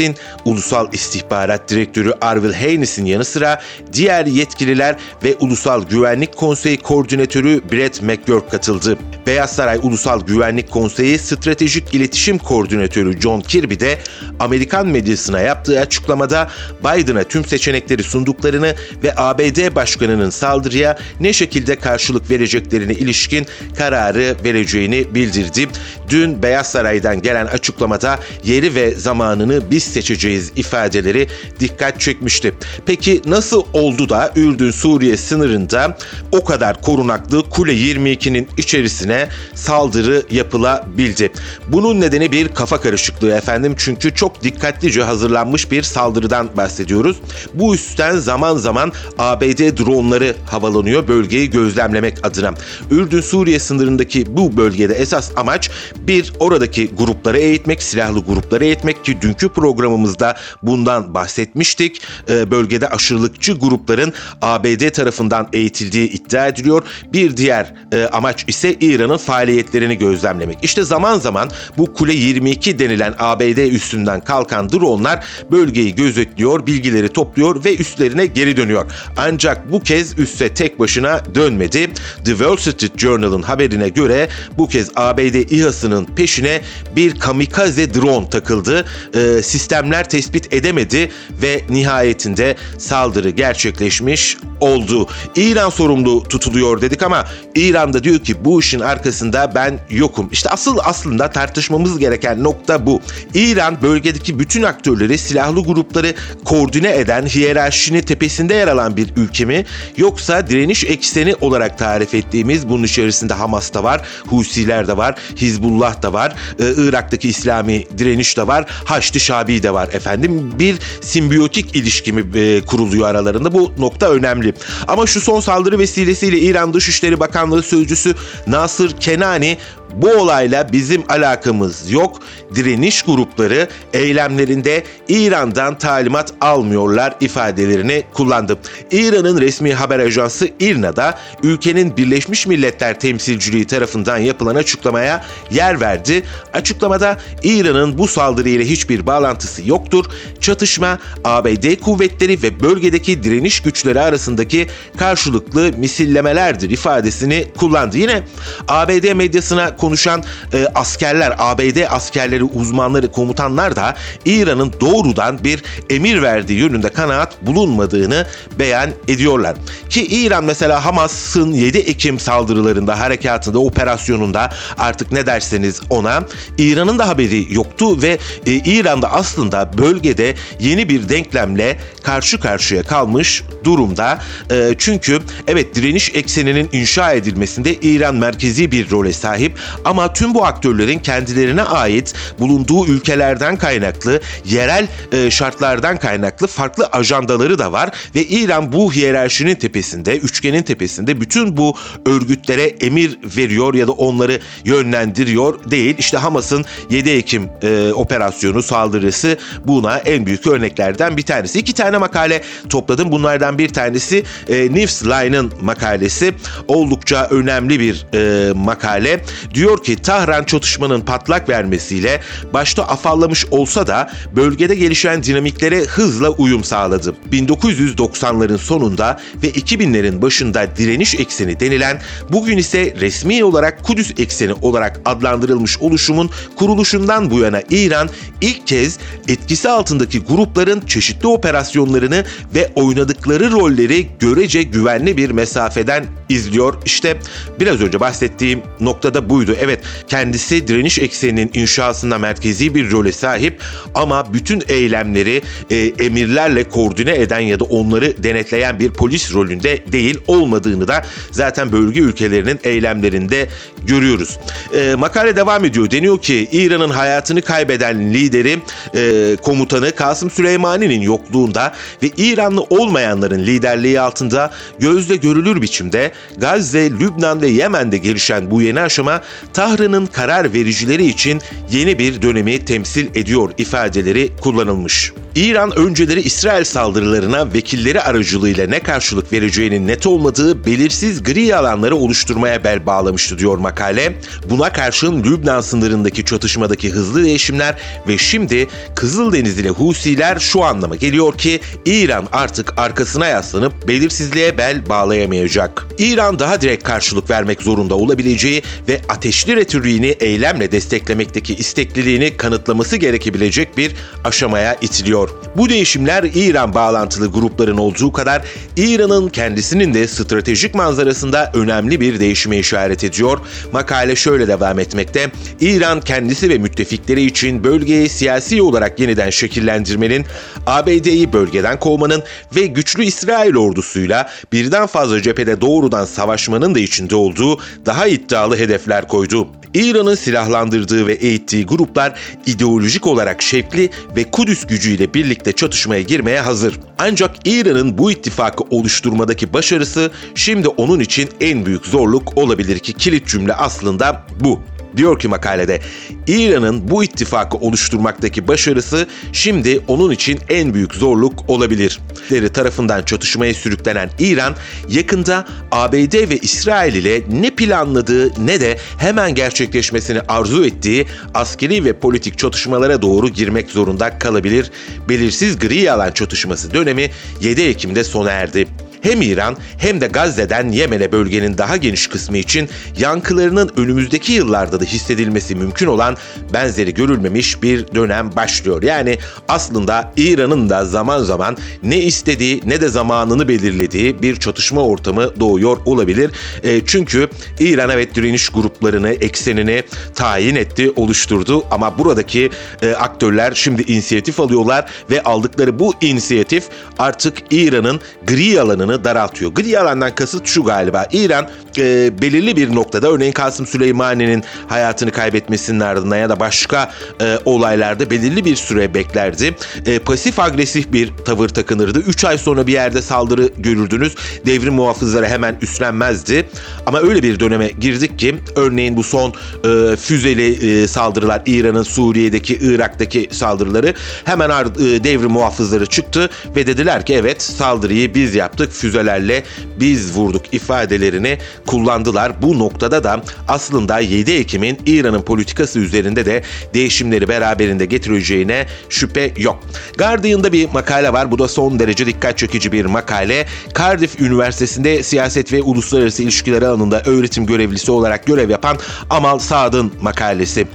Ulusal 0.45 0.93
İstihbarat 0.93 1.69
Direktörü 1.69 2.13
Arvil 2.21 2.53
Haynes'in 2.53 3.05
yanı 3.05 3.25
sıra 3.25 3.61
diğer 3.93 4.27
yetkililer 4.27 4.97
ve 5.25 5.37
Ulusal 5.41 5.83
Güvenlik 5.83 6.37
Konseyi 6.37 6.77
Koordinatörü 6.77 7.61
Brett 7.73 8.03
McGurk 8.03 8.51
katıldı. 8.51 8.99
Beyaz 9.27 9.57
Saray 9.57 9.79
Ulusal 9.83 10.21
Güvenlik 10.21 10.71
Konseyi 10.71 11.19
Stratejik 11.19 11.95
İletişim 11.95 12.39
Koordinatörü 12.39 13.21
John 13.21 13.41
Kirby 13.41 13.75
de 13.81 13.99
Amerikan 14.41 14.87
medyasına 14.87 15.41
yaptığı 15.41 15.81
açıklamada 15.81 16.51
Biden'a 16.81 17.25
tüm 17.25 17.45
seçenekleri 17.45 18.03
sunduklarını 18.03 18.75
ve 19.03 19.15
ABD 19.17 19.75
Başkanı'nın 19.75 20.31
saldırıya 20.31 20.99
ne 21.21 21.33
şekilde 21.33 21.77
karşılık 21.77 22.31
vereceklerine 22.31 22.93
ilişkin 22.93 23.47
kararı 23.79 24.37
vereceğini 24.45 25.15
bildirdi. 25.15 25.69
Dün 26.11 26.43
Beyaz 26.43 26.71
Saray'dan 26.71 27.23
gelen 27.23 27.47
açıklamada 27.47 28.19
yeri 28.45 28.75
ve 28.75 28.95
zamanını 28.95 29.71
biz 29.71 29.84
seçeceğiz 29.85 30.53
ifadeleri 30.57 31.29
dikkat 31.61 32.01
çekmişti. 32.01 32.55
Peki 32.87 33.23
nasıl 33.27 33.65
oldu 33.73 34.09
da 34.09 34.33
Ürdün-Suriye 34.37 35.17
sınırında 35.17 35.99
o 36.33 36.45
kadar 36.45 36.83
korunaklı 36.83 37.51
Kule 37.51 37.73
22'nin 37.73 38.49
içerisine 38.57 39.29
saldırı 39.55 40.23
yapılabildi? 40.31 41.33
Bunun 41.69 42.01
nedeni 42.01 42.33
bir 42.33 42.49
kafa 42.49 42.81
karışıklığı 42.81 43.31
efendim 43.31 43.75
çünkü 43.79 44.15
çok 44.15 44.43
dikkatlice 44.43 45.03
hazırlanmış 45.03 45.71
bir 45.71 45.83
saldırıdan 45.83 46.57
bahsediyoruz. 46.57 47.17
Bu 47.55 47.75
üstten 47.75 48.17
zaman 48.17 48.57
zaman 48.57 48.93
ABD 49.19 49.79
dronları 49.79 50.35
havalanıyor 50.47 51.09
bölgeyi 51.09 51.51
gözlemlemek 51.51 52.27
adına. 52.27 52.55
Ürdün-Suriye 52.91 53.59
sınırındaki 53.59 54.37
bu 54.37 54.57
bölgede 54.57 54.95
esas 54.95 55.31
amaç 55.37 55.71
bir 55.97 56.33
oradaki 56.41 56.91
grupları 56.95 57.39
eğitmek, 57.39 57.83
silahlı 57.83 58.21
grupları 58.21 58.65
eğitmek 58.65 59.05
ki 59.05 59.19
dünkü 59.23 59.49
programımızda 59.75 60.37
bundan 60.63 61.15
bahsetmiştik. 61.15 62.03
E, 62.29 62.51
bölgede 62.51 62.89
aşırılıkçı 62.89 63.53
grupların 63.53 64.13
ABD 64.43 64.91
tarafından 64.91 65.49
eğitildiği 65.53 66.09
iddia 66.09 66.47
ediliyor. 66.47 66.83
Bir 67.13 67.37
diğer 67.37 67.75
e, 67.93 68.05
amaç 68.05 68.45
ise 68.49 68.75
İran'ın 68.81 69.17
faaliyetlerini 69.17 69.99
gözlemlemek. 69.99 70.59
İşte 70.63 70.85
zaman 70.85 71.19
zaman 71.19 71.51
bu 71.79 71.95
Kule 71.95 72.15
22 72.15 72.79
denilen 72.79 73.15
ABD 73.19 73.73
üstünden 73.73 74.21
kalkan 74.21 74.73
dronlar 74.73 75.25
bölgeyi 75.51 75.95
gözetliyor, 75.95 76.67
bilgileri 76.67 77.09
topluyor 77.09 77.65
ve 77.65 77.77
üstlerine 77.77 78.27
geri 78.27 78.57
dönüyor. 78.57 78.87
Ancak 79.17 79.73
bu 79.73 79.81
kez 79.81 80.19
üsse 80.19 80.55
tek 80.55 80.79
başına 80.79 81.23
dönmedi. 81.35 81.91
The 82.25 82.31
Wall 82.31 82.57
Street 82.57 82.99
Journal'ın 82.99 83.43
haberine 83.43 83.89
göre 83.89 84.29
bu 84.59 84.69
kez 84.69 84.91
ABD 84.97 85.51
İHA'sının 85.51 86.05
peşine 86.05 86.61
bir 86.97 87.19
kamikaze 87.21 87.95
drone 87.95 88.31
takıldı. 88.31 88.85
E, 89.15 89.43
sistemler 89.65 90.09
tespit 90.09 90.53
edemedi 90.53 91.11
ve 91.43 91.61
nihayetinde 91.71 92.57
saldırı 92.79 93.31
gerçekleşmiş 93.31 94.37
oldu. 94.61 95.09
İran 95.37 95.71
sorumlu 95.71 96.23
tutuluyor 96.23 96.81
dedik 96.81 97.03
ama 97.03 97.25
İran 97.55 97.93
da 97.93 98.05
diyor 98.05 98.19
ki 98.19 98.45
bu 98.45 98.61
işin 98.61 98.81
arkasında 98.81 99.53
ben 99.55 99.79
yokum. 99.91 100.29
İşte 100.33 100.51
asıl 100.51 100.79
aslında 100.85 101.31
tartışmamız 101.31 101.99
gereken 101.99 102.45
nokta 102.45 102.87
bu. 102.87 103.01
İran 103.35 103.83
bölgedeki 103.83 104.39
bütün 104.39 104.63
aktörleri, 104.63 105.19
silahlı 105.19 105.63
grupları 105.63 106.15
koordine 106.45 106.97
eden, 106.97 107.27
hiyerarşinin 107.27 108.03
tepesinde 108.03 108.55
yer 108.55 108.69
alan 108.69 108.97
bir 108.97 109.09
ülke 109.17 109.45
mi? 109.45 109.67
Yoksa 109.97 110.47
direniş 110.47 110.85
ekseni 110.85 111.35
olarak 111.41 111.79
tarif 111.79 112.15
ettiğimiz 112.15 112.69
bunun 112.69 112.83
içerisinde 112.83 113.35
Hamas 113.35 113.75
da 113.75 113.85
var, 113.85 114.03
Husiler 114.27 114.89
de 114.89 114.97
var, 114.97 115.15
Hizbullah 115.37 116.03
da 116.03 116.13
var, 116.13 116.33
e, 116.59 116.65
Irak'taki 116.77 117.29
İslami 117.29 117.85
direniş 117.99 118.37
de 118.37 118.47
var, 118.47 118.65
Haçlı 118.85 119.21
Şabi 119.21 119.54
de 119.63 119.75
var 119.75 119.89
efendim. 119.93 120.53
Bir 120.59 120.77
simbiyotik 121.01 121.77
ilişki 121.77 122.13
mi 122.13 122.39
e, 122.41 122.61
kuruluyor 122.61 123.09
aralarında? 123.09 123.53
Bu 123.53 123.73
nokta 123.79 124.11
önemli. 124.11 124.55
Ama 124.89 125.07
şu 125.07 125.21
son 125.21 125.41
saldırı 125.41 125.79
vesilesiyle 125.79 126.39
İran 126.39 126.75
Dışişleri 126.75 127.21
Bakanlığı 127.21 127.63
Sözcüsü 127.63 128.15
Nasır 128.47 128.97
Kenani 129.01 129.59
bu 129.93 130.11
olayla 130.11 130.73
bizim 130.73 131.03
alakamız 131.09 131.91
yok. 131.91 132.19
Direniş 132.55 133.03
grupları 133.03 133.69
eylemlerinde 133.93 134.85
İran'dan 135.09 135.79
talimat 135.79 136.33
almıyorlar 136.41 137.15
ifadelerini 137.21 138.05
kullandı. 138.15 138.59
İran'ın 138.91 139.41
resmi 139.41 139.75
haber 139.75 139.99
ajansı 139.99 140.49
İRNA'da 140.61 141.19
ülkenin 141.43 141.97
Birleşmiş 141.97 142.47
Milletler 142.47 143.01
temsilciliği 143.01 143.67
tarafından 143.67 144.19
yapılan 144.19 144.55
açıklamaya 144.55 145.25
yer 145.51 145.81
verdi. 145.81 146.23
Açıklamada 146.53 147.19
İran'ın 147.43 147.99
bu 147.99 148.09
saldırıyla 148.09 148.65
hiçbir 148.65 149.07
bağlantısı 149.07 149.69
yoktur. 149.69 150.05
Çatışma 150.41 150.99
ABD 151.25 151.81
kuvvetleri 151.81 152.43
ve 152.43 152.61
bölgedeki 152.61 153.23
direniş 153.23 153.61
güçleri 153.61 154.01
arasındaki 154.01 154.67
karşılıklı 154.97 155.71
misillemelerdir 155.77 156.71
ifadesini 156.71 157.47
kullandı. 157.57 157.99
Yine 157.99 158.23
ABD 158.69 159.13
medyasına 159.13 159.74
konuşan 159.77 160.25
e, 160.53 160.67
askerler, 160.75 161.35
ABD 161.39 161.77
askerleri, 161.91 162.45
uzmanları, 162.45 163.13
komutanlar 163.13 163.77
da 163.77 163.95
İran'ın 164.25 164.73
doğrudan 164.81 165.45
bir 165.45 165.63
emir 165.91 166.23
verdiği 166.23 166.59
yönünde 166.59 166.89
kanaat 166.89 167.47
bulunmadığını 167.47 168.27
beyan 168.59 168.91
ediyorlar. 169.09 169.57
Ki 169.91 170.07
İran 170.07 170.45
mesela 170.45 170.85
Hamas'ın 170.85 171.53
7 171.53 171.79
Ekim 171.79 172.19
saldırılarında, 172.19 173.01
harekatında, 173.01 173.59
operasyonunda 173.59 174.53
artık 174.79 175.13
ne 175.13 175.27
derseniz 175.27 175.81
ona 175.91 176.25
İran'ın 176.59 176.99
da 176.99 177.09
haberi 177.09 177.55
yoktu 177.55 178.03
ve 178.03 178.19
e, 178.47 178.53
İran'da 178.53 179.13
aslında 179.13 179.79
bölgede 179.79 180.35
yeni 180.61 180.89
bir 180.89 181.09
denklemle 181.09 181.79
karşı 182.03 182.41
karşıya 182.41 182.83
kalmış 182.83 183.43
durumda. 183.65 184.19
E, 184.51 184.75
çünkü 184.79 185.19
evet 185.47 185.75
direniş 185.75 186.15
ekseninin 186.15 186.69
inşa 186.73 187.13
edilmesinde 187.13 187.75
İran 187.75 188.15
merkezi 188.15 188.73
bir 188.73 188.91
role 188.91 189.13
sahip 189.13 189.59
ama 189.85 190.13
tüm 190.13 190.35
bu 190.35 190.47
aktörlerin 190.47 190.99
kendilerine 190.99 191.63
ait 191.63 192.15
bulunduğu 192.39 192.87
ülkelerden 192.87 193.57
kaynaklı, 193.57 194.21
yerel 194.45 194.87
e, 195.13 195.31
şartlardan 195.31 195.97
kaynaklı 195.97 196.47
farklı 196.47 196.87
ajandaları 196.87 197.59
da 197.59 197.73
var 197.73 197.91
ve 198.15 198.25
İran 198.25 198.73
bu 198.73 198.93
hiyerarşinin 198.93 199.55
tepesinde, 199.55 200.19
üçgenin 200.19 200.63
tepesinde 200.63 201.21
bütün 201.21 201.57
bu 201.57 201.77
örgütlere 202.07 202.63
emir 202.63 203.19
veriyor 203.37 203.75
ya 203.75 203.87
da 203.87 203.93
onları 203.93 204.41
yönlendiriyor 204.65 205.71
değil. 205.71 205.95
İşte 205.99 206.19
Hamas'ın 206.19 206.65
7 206.91 207.11
Ekim 207.11 207.49
e, 207.63 207.93
operasyonu, 207.93 208.63
saldırısı 208.63 209.39
buna 209.67 209.99
en 209.99 210.27
büyük 210.27 210.47
örneklerden 210.47 211.17
bir 211.17 211.23
tanesi. 211.23 211.59
İki 211.59 211.73
tane 211.73 211.99
makale 211.99 212.43
topladım. 212.69 213.13
Bunlardan 213.13 213.59
bir 213.59 213.69
tanesi 213.69 214.25
e, 214.49 214.75
Newsline'ın 214.75 215.53
makalesi. 215.63 216.35
Oldukça 216.69 217.29
önemli 217.31 217.81
bir 217.81 218.07
e, 218.15 218.53
makale. 218.53 219.25
Diyor 219.55 219.83
ki 219.83 219.97
Tahran 219.97 220.45
çatışmanın 220.45 221.01
patlak 221.01 221.49
vermesiyle 221.49 222.21
başta 222.53 222.85
afallamış 222.89 223.47
olsa 223.51 223.87
da 223.87 224.11
bölgede 224.37 224.75
gelişen 224.75 225.23
dinamiklere 225.23 225.85
hızla 225.85 226.31
uyum 226.31 226.65
sağladı. 226.65 227.15
1990'ların 227.33 228.59
sonunda 228.59 229.21
ve 229.43 229.51
2000'lerin 229.51 230.23
başında 230.23 230.77
direniş 230.77 231.15
ekseni 231.15 231.61
denilen 231.61 232.01
bugün 232.33 232.59
ise 232.59 232.95
resmi 233.01 233.45
olarak 233.45 233.85
Kudüs 233.85 234.13
ekseni 234.19 234.53
olarak 234.53 235.01
adlandırılmış 235.05 235.79
oluşumun 235.79 236.31
kuruluşundan 236.57 237.31
bu 237.31 237.39
yana 237.39 237.63
İran 237.71 238.09
ilk 238.41 238.67
kez 238.67 238.99
etkisi 239.29 239.69
altındaki 239.69 240.21
grupların 240.21 240.81
çeşitli 240.81 241.27
operasyonlarını 241.27 242.25
ve 242.55 242.73
oynadıkları 242.75 243.51
rolleri 243.51 244.09
görece 244.19 244.63
güvenli 244.63 245.17
bir 245.17 245.31
mesafeden 245.31 246.05
izliyor. 246.29 246.75
İşte 246.85 247.17
biraz 247.61 247.81
önce 247.81 248.01
bahsettiğim 248.01 248.63
noktada 248.81 249.29
buydu. 249.49 249.59
Evet 249.61 249.81
kendisi 250.09 250.69
direniş 250.69 250.99
ekseninin 250.99 251.51
inşasında 251.55 252.19
merkezi 252.19 252.75
bir 252.75 252.91
role 252.91 253.13
sahip 253.13 253.61
ama 253.95 254.35
bütün 254.35 254.63
eylemleri 254.69 255.43
e, 255.71 255.77
emirlerle 255.77 256.65
koordine 256.65 257.15
eden 257.15 257.41
ya 257.41 257.61
da 257.61 257.65
onları 257.65 258.23
denetleyen 258.23 258.79
bir 258.79 258.91
polis 258.91 259.35
rolünde 259.35 259.93
değil 259.93 260.19
olmadığını 260.27 260.89
da 260.89 261.05
zaten 261.31 261.73
bölge 261.73 262.01
ülkelerinin 262.01 262.61
eylemlerinde 262.65 263.49
görüyoruz. 263.87 264.39
E, 264.75 264.95
makale 264.95 265.37
devam 265.37 265.65
ediyor. 265.65 265.91
Deniyor 265.91 266.23
ki 266.23 266.49
İran'ın 266.53 266.91
hayatını 266.91 267.43
kaybeden 267.43 268.15
lideri 268.15 268.59
e, 268.95 269.37
komutanı 269.43 269.93
Kasım 269.93 270.31
Süleymani'nin 270.31 271.01
yokluğunda 271.01 271.75
ve 272.03 272.11
İranlı 272.17 272.63
olmayanların 272.63 273.39
liderliği 273.39 274.01
altında 274.01 274.51
gözle 274.79 275.17
görülür 275.17 275.63
biçimde 275.63 276.13
Gazze, 276.37 276.91
Lübnan 276.91 277.43
ve 277.43 277.49
Yemen'de 277.49 277.99
gelişen 277.99 278.51
bu 278.51 278.63
yeni 278.63 278.81
aşama 278.81 279.21
Tahran'ın 279.53 280.07
karar 280.07 280.53
vericileri 280.53 281.07
için 281.07 281.43
yeni 281.71 281.99
bir 281.99 282.23
dönemi 282.23 282.65
temsil 282.65 283.07
ediyor 283.15 283.51
ifadeleri 283.59 284.31
kullanılmış. 284.41 285.13
İran 285.35 285.79
önceleri 285.79 286.21
İsrail 286.21 286.65
saldırılarına 286.65 287.53
vekilleri 287.55 288.01
aracılığıyla 288.01 288.67
ne 288.67 288.81
karşılık 288.81 289.33
vereceğinin 289.33 289.87
net 289.87 290.07
olmadığı 290.07 290.67
belirsiz 290.67 291.23
gri 291.23 291.57
alanları 291.57 291.97
oluşturmaya 291.97 292.65
bel 292.65 292.87
bağlamıştı 292.87 293.39
diyor 293.39 293.59
makale. 293.59 294.19
Buna 294.51 294.73
karşın 294.73 295.25
Lübnan 295.25 295.61
sınırındaki 295.61 296.25
çatışmadaki 296.25 296.91
hızlı 296.91 297.25
değişimler 297.25 297.75
ve 298.09 298.19
şimdi 298.19 298.69
Kızıldeniz 298.95 299.59
ile 299.59 299.71
Husiler 299.71 300.39
şu 300.39 300.65
anlama 300.65 300.97
geliyor 300.97 301.39
ki 301.39 301.61
İran 301.87 302.29
artık 302.33 302.79
arkasına 302.79 303.27
yaslanıp 303.27 303.89
belirsizliğe 303.89 304.59
bel 304.59 304.89
bağlayamayacak. 304.89 305.87
İran 305.99 306.39
daha 306.39 306.61
direkt 306.61 306.85
karşılık 306.85 307.31
vermek 307.31 307.63
zorunda 307.63 307.95
olabileceği 307.95 308.63
ve 308.89 309.01
ateşli 309.25 309.57
retoriğini 309.57 310.07
eylemle 310.07 310.73
desteklemekteki 310.73 311.55
istekliliğini 311.55 312.37
kanıtlaması 312.37 312.97
gerekebilecek 312.97 313.77
bir 313.77 313.93
aşamaya 314.25 314.75
itiliyor. 314.75 315.31
Bu 315.57 315.69
değişimler 315.69 316.23
İran 316.35 316.75
bağlantılı 316.75 317.33
grupların 317.33 317.77
olduğu 317.77 318.13
kadar 318.13 318.43
İran'ın 318.77 319.29
kendisinin 319.29 319.95
de 319.95 320.09
stratejik 320.09 320.75
manzarasında 320.75 321.51
önemli 321.55 322.01
bir 322.01 322.21
değişime 322.21 322.59
işaret 322.59 323.05
ediyor. 323.05 323.39
Makale 323.73 324.17
şöyle 324.17 324.49
devam 324.49 324.79
etmekte. 324.79 325.31
İran 325.61 326.01
kendisi 326.01 326.51
ve 326.51 326.59
müttefikleri 326.59 327.23
için 327.23 327.65
bölgeyi 327.65 328.09
siyasi 328.09 328.63
olarak 328.63 329.01
yeniden 329.01 329.31
şekillendirmenin, 329.31 330.27
ABD'yi 330.67 331.33
bölgeden 331.33 331.81
kovmanın 331.81 332.23
ve 332.57 332.67
güçlü 332.67 333.05
İsrail 333.05 333.57
ordusuyla 333.57 334.31
birden 334.53 334.87
fazla 334.87 335.23
cephede 335.23 335.61
doğrudan 335.61 336.05
savaşmanın 336.05 336.75
da 336.75 336.79
içinde 336.79 337.17
olduğu 337.17 337.61
daha 337.87 338.07
iddialı 338.07 338.57
hedefler 338.57 339.09
koydu. 339.15 339.49
İran'ın 339.75 340.15
silahlandırdığı 340.15 341.07
ve 341.07 341.13
eğittiği 341.13 341.67
gruplar 341.67 342.19
ideolojik 342.47 343.07
olarak 343.07 343.43
şevkli 343.43 343.91
ve 344.17 344.31
Kudüs 344.31 344.67
gücüyle 344.67 345.15
birlikte 345.15 345.53
çatışmaya 345.53 346.03
girmeye 346.03 346.41
hazır. 346.41 346.81
Ancak 346.99 347.31
İran'ın 347.45 347.99
bu 347.99 348.13
ittifakı 348.13 348.65
oluşturmadaki 348.71 349.53
başarısı 349.53 350.11
şimdi 350.35 350.69
onun 350.69 351.01
için 351.01 351.29
en 351.41 351.67
büyük 351.67 351.87
zorluk 351.87 352.39
olabilir 352.39 352.79
ki 352.79 352.93
kilit 352.93 353.29
cümle 353.29 353.55
aslında 353.55 354.27
bu. 354.41 354.61
Diyor 354.97 355.19
ki 355.19 355.29
makalede, 355.29 355.81
İran'ın 356.27 356.91
bu 356.91 357.05
ittifakı 357.05 357.57
oluşturmaktaki 357.57 358.49
başarısı 358.49 359.07
şimdi 359.33 359.81
onun 359.89 360.11
için 360.11 360.41
en 360.49 360.75
büyük 360.75 360.95
zorluk 360.95 361.51
olabilir. 361.51 362.01
Leri 362.33 362.49
tarafından 362.49 363.03
çatışmaya 363.03 363.55
sürüklenen 363.55 364.11
İran 364.19 364.55
yakında 364.89 365.47
ABD 365.73 366.31
ve 366.31 366.39
İsrail 366.39 366.95
ile 366.95 367.23
ne 367.31 367.51
planladığı 367.51 368.47
ne 368.47 368.61
de 368.61 368.79
hemen 368.99 369.35
gerçekleşmesini 369.35 370.21
arzu 370.21 370.65
ettiği 370.65 371.07
askeri 371.35 371.85
ve 371.85 371.93
politik 371.93 372.39
çatışmalara 372.39 373.03
doğru 373.03 373.29
girmek 373.29 373.71
zorunda 373.71 374.19
kalabilir. 374.19 374.71
Belirsiz 375.09 375.59
gri 375.59 375.93
alan 375.93 376.11
çatışması 376.11 376.75
dönemi 376.75 377.11
7 377.41 377.63
Ekim'de 377.63 378.05
sona 378.05 378.31
erdi 378.31 378.69
hem 379.05 379.23
İran 379.23 379.57
hem 379.79 380.01
de 380.01 380.07
Gazze'den 380.07 380.69
Yemen'e 380.69 381.13
bölgenin 381.13 381.59
daha 381.59 381.77
geniş 381.77 382.07
kısmı 382.07 382.39
için 382.39 382.69
yankılarının 382.99 383.71
önümüzdeki 383.77 384.33
yıllarda 384.33 384.81
da 384.81 384.85
hissedilmesi 384.85 385.55
mümkün 385.55 385.87
olan 385.87 386.17
benzeri 386.53 386.95
görülmemiş 386.95 387.63
bir 387.63 387.95
dönem 387.95 388.37
başlıyor. 388.37 388.83
Yani 388.83 389.19
aslında 389.49 390.13
İran'ın 390.17 390.71
da 390.71 390.85
zaman 390.85 391.23
zaman 391.23 391.57
ne 391.83 391.99
istediği 391.99 392.63
ne 392.65 392.81
de 392.81 392.89
zamanını 392.89 393.49
belirlediği 393.49 394.23
bir 394.23 394.37
çatışma 394.37 394.85
ortamı 394.85 395.41
doğuyor 395.41 395.77
olabilir. 395.85 396.31
E, 396.63 396.87
çünkü 396.87 397.29
İran 397.61 397.91
evet 397.91 398.15
direniş 398.15 398.49
gruplarını, 398.49 399.09
eksenini 399.09 399.83
tayin 400.15 400.55
etti, 400.55 400.93
oluşturdu 400.97 401.65
ama 401.71 401.99
buradaki 401.99 402.51
e, 402.83 402.93
aktörler 402.93 403.53
şimdi 403.55 403.83
inisiyatif 403.83 404.41
alıyorlar 404.41 404.91
ve 405.11 405.23
aldıkları 405.23 405.79
bu 405.79 405.95
inisiyatif 406.01 406.65
artık 406.99 407.39
İran'ın 407.51 408.01
gri 408.27 408.61
alanını 408.61 408.94
alanı 408.95 409.05
daraltıyor. 409.05 409.53
Gri 409.53 409.79
alandan 409.79 410.15
kasıt 410.15 410.47
şu 410.47 410.65
galiba. 410.65 411.07
İran 411.13 411.49
e, 411.79 412.23
belirli 412.23 412.57
bir 412.57 412.75
noktada 412.75 413.09
örneğin 413.09 413.33
Kasım 413.33 413.67
Süleymani'nin 413.67 414.45
hayatını 414.67 415.11
kaybetmesinin 415.11 415.81
ardından 415.81 416.17
ya 416.17 416.29
da 416.29 416.41
başka 416.41 416.93
e, 417.21 417.39
olaylarda 417.45 418.11
belirli 418.11 418.45
bir 418.45 418.57
süre 418.57 418.95
beklerdi. 418.95 419.57
E, 419.87 419.99
pasif 419.99 420.39
agresif 420.39 420.93
bir 420.93 421.13
tavır 421.25 421.49
takınırdı. 421.49 421.99
3 421.99 422.25
ay 422.25 422.39
sonra 422.39 422.67
bir 422.67 422.73
yerde 422.73 423.03
saldırı 423.03 423.51
görürdünüz. 423.59 424.15
Devrim 424.47 424.75
muhafızları 424.75 425.27
hemen 425.27 425.57
üstlenmezdi. 425.63 426.49
Ama 426.87 427.01
öyle 427.01 427.23
bir 427.23 427.41
döneme 427.41 427.69
girdik 427.69 428.19
ki 428.19 428.35
örneğin 428.57 428.97
bu 428.97 429.03
son 429.03 429.35
e, 429.65 429.97
füzeli 429.97 430.83
e, 430.83 430.89
saldırılar 430.89 431.43
İran'ın 431.47 431.83
Suriye'deki, 431.83 432.59
Irak'taki 432.63 433.29
saldırıları 433.33 433.95
hemen 434.25 434.51
e, 434.51 435.05
devrim 435.05 435.31
muhafızları 435.31 435.87
çıktı 435.87 436.31
ve 436.57 436.67
dediler 436.67 437.07
ki 437.07 437.15
evet 437.15 437.43
saldırıyı 437.43 438.15
biz 438.15 438.35
yaptık 438.35 438.73
füzelerle 438.73 439.43
biz 439.81 440.17
vurduk 440.17 440.43
ifadelerini 440.53 441.39
kullandılar. 441.67 442.43
Bu 442.43 442.59
noktada 442.59 443.05
da 443.05 443.23
aslında 443.49 443.99
7 443.99 444.33
Ekim'in 444.33 444.79
İran'ın 444.87 445.23
politikası 445.23 445.79
üzerinde 445.79 446.27
de 446.27 446.43
değişimleri 446.75 447.29
beraberinde 447.29 447.87
getireceğine 447.87 448.67
şüphe 448.89 449.33
yok. 449.37 449.65
Guardian'da 449.99 450.53
bir 450.53 450.71
makale 450.71 451.13
var. 451.13 451.31
Bu 451.31 451.39
da 451.39 451.49
son 451.49 451.79
derece 451.79 452.07
dikkat 452.07 452.39
çekici 452.39 452.73
bir 452.73 452.85
makale. 452.85 453.47
Cardiff 453.79 454.21
Üniversitesi'nde 454.21 455.03
siyaset 455.03 455.53
ve 455.53 455.63
uluslararası 455.63 456.23
ilişkiler 456.23 456.63
alanında 456.63 457.03
öğretim 457.05 457.47
görevlisi 457.47 457.91
olarak 457.91 458.27
görev 458.27 458.51
yapan 458.51 458.79
Amal 459.11 459.39
Saad'ın 459.39 459.93
makalesi. 460.01 460.67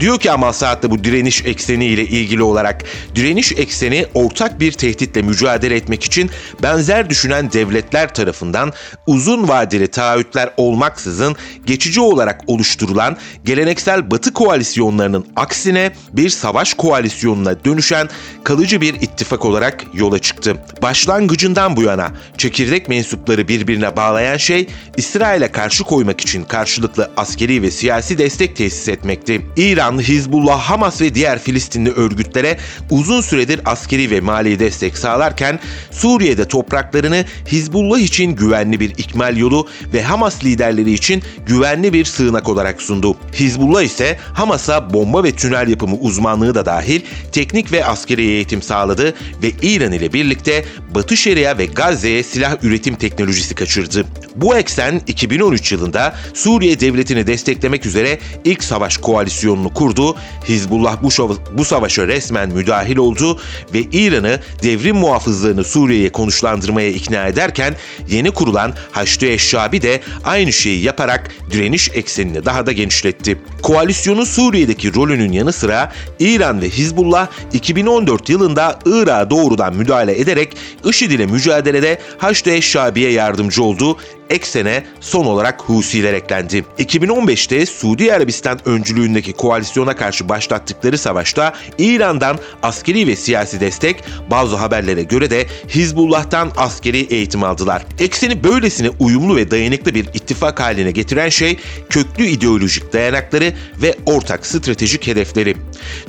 Diyor 0.00 0.18
ki 0.18 0.32
Amal 0.32 0.52
Saad 0.52 0.82
da 0.82 0.90
bu 0.90 1.04
direniş 1.04 1.44
ekseni 1.44 1.86
ile 1.86 2.02
ilgili 2.02 2.42
olarak 2.42 2.84
direniş 3.14 3.52
ekseni 3.52 4.06
ortak 4.14 4.60
bir 4.60 4.72
tehditle 4.72 5.22
mücadele 5.22 5.76
etmek 5.76 6.04
için 6.04 6.30
benzer 6.62 7.10
düşünen 7.10 7.52
devletler 7.52 8.14
tarafından 8.14 8.72
uzun 9.06 9.48
vadeli 9.48 9.88
taahhütler 9.88 10.37
olmaksızın 10.56 11.36
geçici 11.66 12.00
olarak 12.00 12.40
oluşturulan 12.46 13.16
geleneksel 13.44 14.10
Batı 14.10 14.32
koalisyonlarının 14.32 15.26
aksine 15.36 15.92
bir 16.12 16.28
savaş 16.28 16.74
koalisyonuna 16.74 17.64
dönüşen 17.64 18.08
kalıcı 18.44 18.80
bir 18.80 18.94
ittifak 18.94 19.44
olarak 19.44 19.84
yola 19.94 20.18
çıktı. 20.18 20.56
Başlangıcından 20.82 21.76
bu 21.76 21.82
yana 21.82 22.10
çekirdek 22.38 22.88
mensupları 22.88 23.48
birbirine 23.48 23.96
bağlayan 23.96 24.36
şey 24.36 24.68
İsrail'e 24.96 25.52
karşı 25.52 25.84
koymak 25.84 26.20
için 26.20 26.44
karşılıklı 26.44 27.10
askeri 27.16 27.62
ve 27.62 27.70
siyasi 27.70 28.18
destek 28.18 28.56
tesis 28.56 28.88
etmekti. 28.88 29.46
İran, 29.56 30.02
Hizbullah, 30.02 30.60
Hamas 30.60 31.00
ve 31.00 31.14
diğer 31.14 31.38
Filistinli 31.38 31.90
örgütlere 31.90 32.58
uzun 32.90 33.20
süredir 33.20 33.60
askeri 33.64 34.10
ve 34.10 34.20
mali 34.20 34.58
destek 34.58 34.98
sağlarken 34.98 35.60
Suriye'de 35.90 36.48
topraklarını 36.48 37.24
Hizbullah 37.46 37.98
için 37.98 38.36
güvenli 38.36 38.80
bir 38.80 38.90
ikmal 38.90 39.36
yolu 39.36 39.68
ve 39.92 40.02
Hamas 40.02 40.27
liderleri 40.44 40.92
için 40.92 41.22
güvenli 41.46 41.92
bir 41.92 42.04
sığınak 42.04 42.48
olarak 42.48 42.82
sundu. 42.82 43.16
Hizbullah 43.34 43.82
ise 43.82 44.18
Hamas'a 44.34 44.94
bomba 44.94 45.24
ve 45.24 45.32
tünel 45.32 45.68
yapımı 45.68 45.96
uzmanlığı 45.96 46.54
da 46.54 46.66
dahil 46.66 47.00
teknik 47.32 47.72
ve 47.72 47.84
askeri 47.84 48.22
eğitim 48.22 48.62
sağladı 48.62 49.14
ve 49.42 49.50
İran 49.62 49.92
ile 49.92 50.12
birlikte 50.12 50.64
Batı 50.94 51.16
Şeria 51.16 51.58
ve 51.58 51.66
Gazze'ye 51.66 52.22
silah 52.22 52.56
üretim 52.62 52.94
teknolojisi 52.94 53.54
kaçırdı. 53.54 54.04
Bu 54.36 54.56
eksen 54.56 55.00
2013 55.06 55.72
yılında 55.72 56.14
Suriye 56.34 56.80
devletini 56.80 57.26
desteklemek 57.26 57.86
üzere 57.86 58.18
ilk 58.44 58.64
savaş 58.64 58.96
koalisyonunu 58.96 59.74
kurdu. 59.74 60.16
Hizbullah 60.48 61.02
bu, 61.02 61.38
bu 61.52 61.64
savaşa 61.64 62.06
resmen 62.06 62.48
müdahil 62.48 62.96
oldu 62.96 63.40
ve 63.74 63.80
İran'ı 63.80 64.40
devrim 64.62 64.96
muhafızlarını 64.96 65.64
Suriye'ye 65.64 66.12
konuşlandırmaya 66.12 66.88
ikna 66.88 67.26
ederken 67.26 67.76
yeni 68.08 68.30
kurulan 68.30 68.74
Haçlı 68.92 69.26
Eşşabi 69.26 69.82
de 69.82 70.00
aynı 70.24 70.52
şeyi 70.52 70.82
yaparak 70.82 71.30
direniş 71.50 71.90
eksenini 71.94 72.44
daha 72.44 72.66
da 72.66 72.72
genişletti. 72.72 73.38
Koalisyonun 73.68 74.24
Suriye'deki 74.24 74.94
rolünün 74.94 75.32
yanı 75.32 75.52
sıra 75.52 75.92
İran 76.20 76.60
ve 76.60 76.68
Hizbullah 76.68 77.28
2014 77.52 78.28
yılında 78.28 78.78
Irak'a 78.86 79.30
doğrudan 79.30 79.76
müdahale 79.76 80.20
ederek 80.20 80.56
IŞİD 80.84 81.10
ile 81.10 81.26
mücadelede 81.26 81.98
Haçlı 82.18 82.50
Eşşabi'ye 82.50 83.10
yardımcı 83.10 83.62
oldu 83.62 83.96
eksene 84.30 84.84
son 85.00 85.24
olarak 85.24 85.60
Husiler 85.60 86.14
eklendi. 86.14 86.64
2015'te 86.78 87.66
Suudi 87.66 88.12
Arabistan 88.12 88.68
öncülüğündeki 88.68 89.32
koalisyona 89.32 89.96
karşı 89.96 90.28
başlattıkları 90.28 90.98
savaşta 90.98 91.54
İran'dan 91.78 92.38
askeri 92.62 93.06
ve 93.06 93.16
siyasi 93.16 93.60
destek, 93.60 94.04
bazı 94.30 94.56
haberlere 94.56 95.02
göre 95.02 95.30
de 95.30 95.46
Hizbullah'tan 95.68 96.52
askeri 96.56 96.98
eğitim 96.98 97.44
aldılar. 97.44 97.82
Ekseni 97.98 98.44
böylesine 98.44 98.90
uyumlu 99.00 99.36
ve 99.36 99.50
dayanıklı 99.50 99.94
bir 99.94 100.04
ittifak 100.04 100.60
haline 100.60 100.90
getiren 100.90 101.28
şey 101.28 101.58
köklü 101.90 102.26
ideolojik 102.26 102.92
dayanakları 102.92 103.52
ve 103.82 103.94
ortak 104.06 104.46
stratejik 104.46 105.06
hedefleri. 105.06 105.56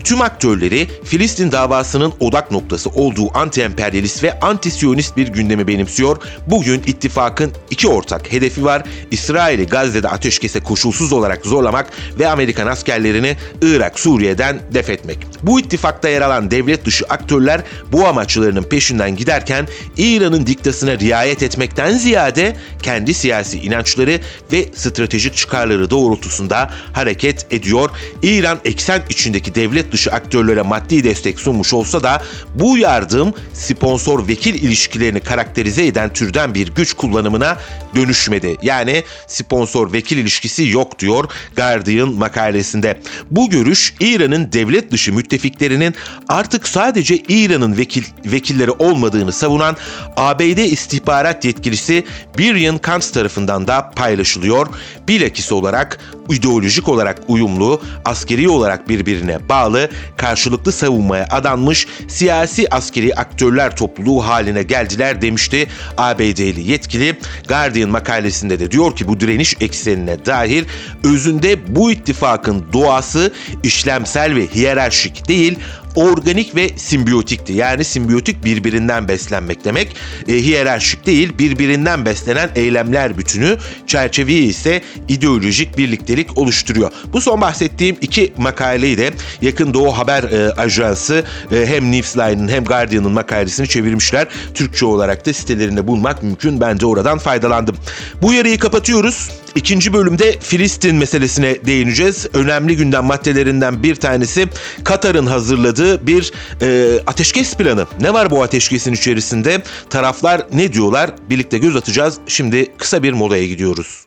Tüm 0.03 0.21
aktörleri 0.21 0.87
Filistin 1.03 1.51
davasının 1.51 2.13
odak 2.19 2.51
noktası 2.51 2.89
olduğu 2.89 3.27
anti-emperyalist 3.27 4.23
ve 4.23 4.29
anti-siyonist 4.29 5.17
bir 5.17 5.27
gündemi 5.27 5.67
benimsiyor. 5.67 6.17
Bugün 6.47 6.81
ittifakın 6.85 7.51
iki 7.69 7.87
ortak 7.87 8.31
hedefi 8.31 8.65
var. 8.65 8.83
İsrail'i 9.11 9.65
Gazze'de 9.65 10.09
ateşkese 10.09 10.59
koşulsuz 10.59 11.13
olarak 11.13 11.45
zorlamak 11.45 11.87
ve 12.19 12.27
Amerikan 12.27 12.67
askerlerini 12.67 13.37
Irak, 13.61 13.99
Suriye'den 13.99 14.59
def 14.73 14.89
etmek. 14.89 15.17
Bu 15.43 15.59
ittifakta 15.59 16.09
yer 16.09 16.21
alan 16.21 16.51
devlet 16.51 16.85
dışı 16.85 17.05
aktörler 17.05 17.61
bu 17.91 18.07
amaçlarının 18.07 18.63
peşinden 18.63 19.15
giderken 19.15 19.67
İran'ın 19.97 20.45
diktasına 20.45 20.99
riayet 20.99 21.43
etmekten 21.43 21.91
ziyade 21.97 22.55
kendi 22.81 23.13
siyasi 23.13 23.59
inançları 23.59 24.19
ve 24.51 24.65
stratejik 24.75 25.35
çıkarları 25.35 25.89
doğrultusunda 25.89 26.69
hareket 26.93 27.38
ediyor. 27.51 27.89
İran 28.23 28.59
eksen 28.65 29.01
içindeki 29.09 29.55
devlet 29.55 29.91
dışı 29.91 30.11
aktörlere 30.11 30.61
maddi 30.61 31.03
destek 31.03 31.39
sunmuş 31.39 31.73
olsa 31.73 32.03
da 32.03 32.23
bu 32.55 32.77
yardım 32.77 33.33
sponsor 33.53 34.27
vekil 34.27 34.53
ilişkilerini 34.53 35.19
karakterize 35.19 35.85
eden 35.85 36.13
türden 36.13 36.53
bir 36.53 36.67
güç 36.75 36.93
kullanımına 36.93 37.57
dönüşmedi. 37.95 38.57
Yani 38.61 39.03
sponsor 39.27 39.93
vekil 39.93 40.17
ilişkisi 40.17 40.67
yok 40.67 40.99
diyor 40.99 41.25
Guardian 41.55 42.13
makalesinde. 42.13 42.99
Bu 43.31 43.49
görüş 43.49 43.93
İran'ın 43.99 44.51
devlet 44.51 44.91
dışı 44.91 45.13
müttefiklerinin 45.13 45.95
artık 46.27 46.67
sadece 46.67 47.17
İran'ın 47.17 47.77
vekil, 47.77 48.03
vekilleri 48.25 48.71
olmadığını 48.71 49.31
savunan 49.33 49.77
ABD 50.17 50.57
istihbarat 50.57 51.45
yetkilisi 51.45 52.05
Brian 52.37 52.77
Kant 52.77 53.13
tarafından 53.13 53.67
da 53.67 53.91
paylaşılıyor. 53.95 54.67
Bilakis 55.07 55.51
olarak 55.51 55.99
ideolojik 56.29 56.89
olarak 56.89 57.21
uyumlu, 57.27 57.81
askeri 58.05 58.49
olarak 58.49 58.89
birbirine 58.89 59.49
bağlı, 59.49 59.89
karşılıklı 60.17 60.71
savunmaya 60.71 61.27
adanmış 61.31 61.87
siyasi 62.07 62.73
askeri 62.73 63.15
aktörler 63.15 63.75
topluluğu 63.75 64.27
haline 64.27 64.63
geldiler 64.63 65.21
demişti 65.21 65.67
ABD'li 65.97 66.71
yetkili. 66.71 67.19
Guardian 67.47 67.89
makalesinde 67.89 68.59
de 68.59 68.71
diyor 68.71 68.95
ki 68.95 69.07
bu 69.07 69.19
direniş 69.19 69.55
eksenine 69.61 70.25
dair 70.25 70.65
özünde 71.03 71.75
bu 71.75 71.91
ittifakın 71.91 72.65
doğası 72.73 73.33
işlemsel 73.63 74.35
ve 74.35 74.47
hiyerarşik 74.47 75.27
değil, 75.27 75.59
organik 75.99 76.55
ve 76.55 76.69
simbiyotikti. 76.75 77.53
Yani 77.53 77.83
simbiyotik 77.83 78.45
birbirinden 78.45 79.07
beslenmek 79.07 79.65
demek. 79.65 79.95
E, 80.27 80.33
hiyerarşik 80.33 81.05
değil, 81.05 81.37
birbirinden 81.39 82.05
beslenen 82.05 82.49
eylemler 82.55 83.17
bütünü, 83.17 83.57
çerçeveyi 83.87 84.47
ise 84.47 84.81
ideolojik 85.07 85.77
birliktelik 85.77 86.37
oluşturuyor. 86.37 86.91
Bu 87.13 87.21
son 87.21 87.41
bahsettiğim 87.41 87.97
iki 88.01 88.33
makaleyi 88.37 88.97
de 88.97 89.11
Yakın 89.41 89.73
Doğu 89.73 89.97
Haber 89.97 90.23
e, 90.23 90.53
Ajansı 90.53 91.23
e, 91.51 91.65
hem 91.65 91.91
Newsline'ın 91.91 92.47
hem 92.47 92.63
Guardian'ın 92.63 93.11
makalesini 93.11 93.67
çevirmişler. 93.67 94.27
Türkçe 94.53 94.85
olarak 94.85 95.25
da 95.25 95.33
sitelerinde 95.33 95.87
bulmak 95.87 96.23
mümkün. 96.23 96.61
Ben 96.61 96.79
de 96.79 96.85
oradan 96.85 97.17
faydalandım. 97.17 97.75
Bu 98.21 98.33
yarıyı 98.33 98.59
kapatıyoruz. 98.59 99.29
İkinci 99.55 99.93
bölümde 99.93 100.39
Filistin 100.39 100.95
meselesine 100.95 101.65
değineceğiz. 101.65 102.27
Önemli 102.33 102.75
gündem 102.75 103.05
maddelerinden 103.05 103.83
bir 103.83 103.95
tanesi 103.95 104.47
Katar'ın 104.83 105.25
hazırladığı 105.25 106.07
bir 106.07 106.33
e, 106.61 106.99
ateşkes 107.07 107.55
planı. 107.55 107.87
Ne 108.01 108.13
var 108.13 108.31
bu 108.31 108.43
ateşkesin 108.43 108.93
içerisinde? 108.93 109.63
Taraflar 109.89 110.41
ne 110.53 110.73
diyorlar? 110.73 111.11
Birlikte 111.29 111.57
göz 111.57 111.75
atacağız. 111.75 112.17
Şimdi 112.27 112.71
kısa 112.77 113.03
bir 113.03 113.13
molaya 113.13 113.47
gidiyoruz. 113.47 114.05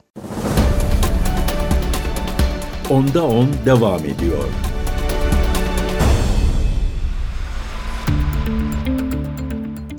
Onda 2.91 3.25
10 3.25 3.49
devam 3.67 4.01
ediyor. 4.01 4.45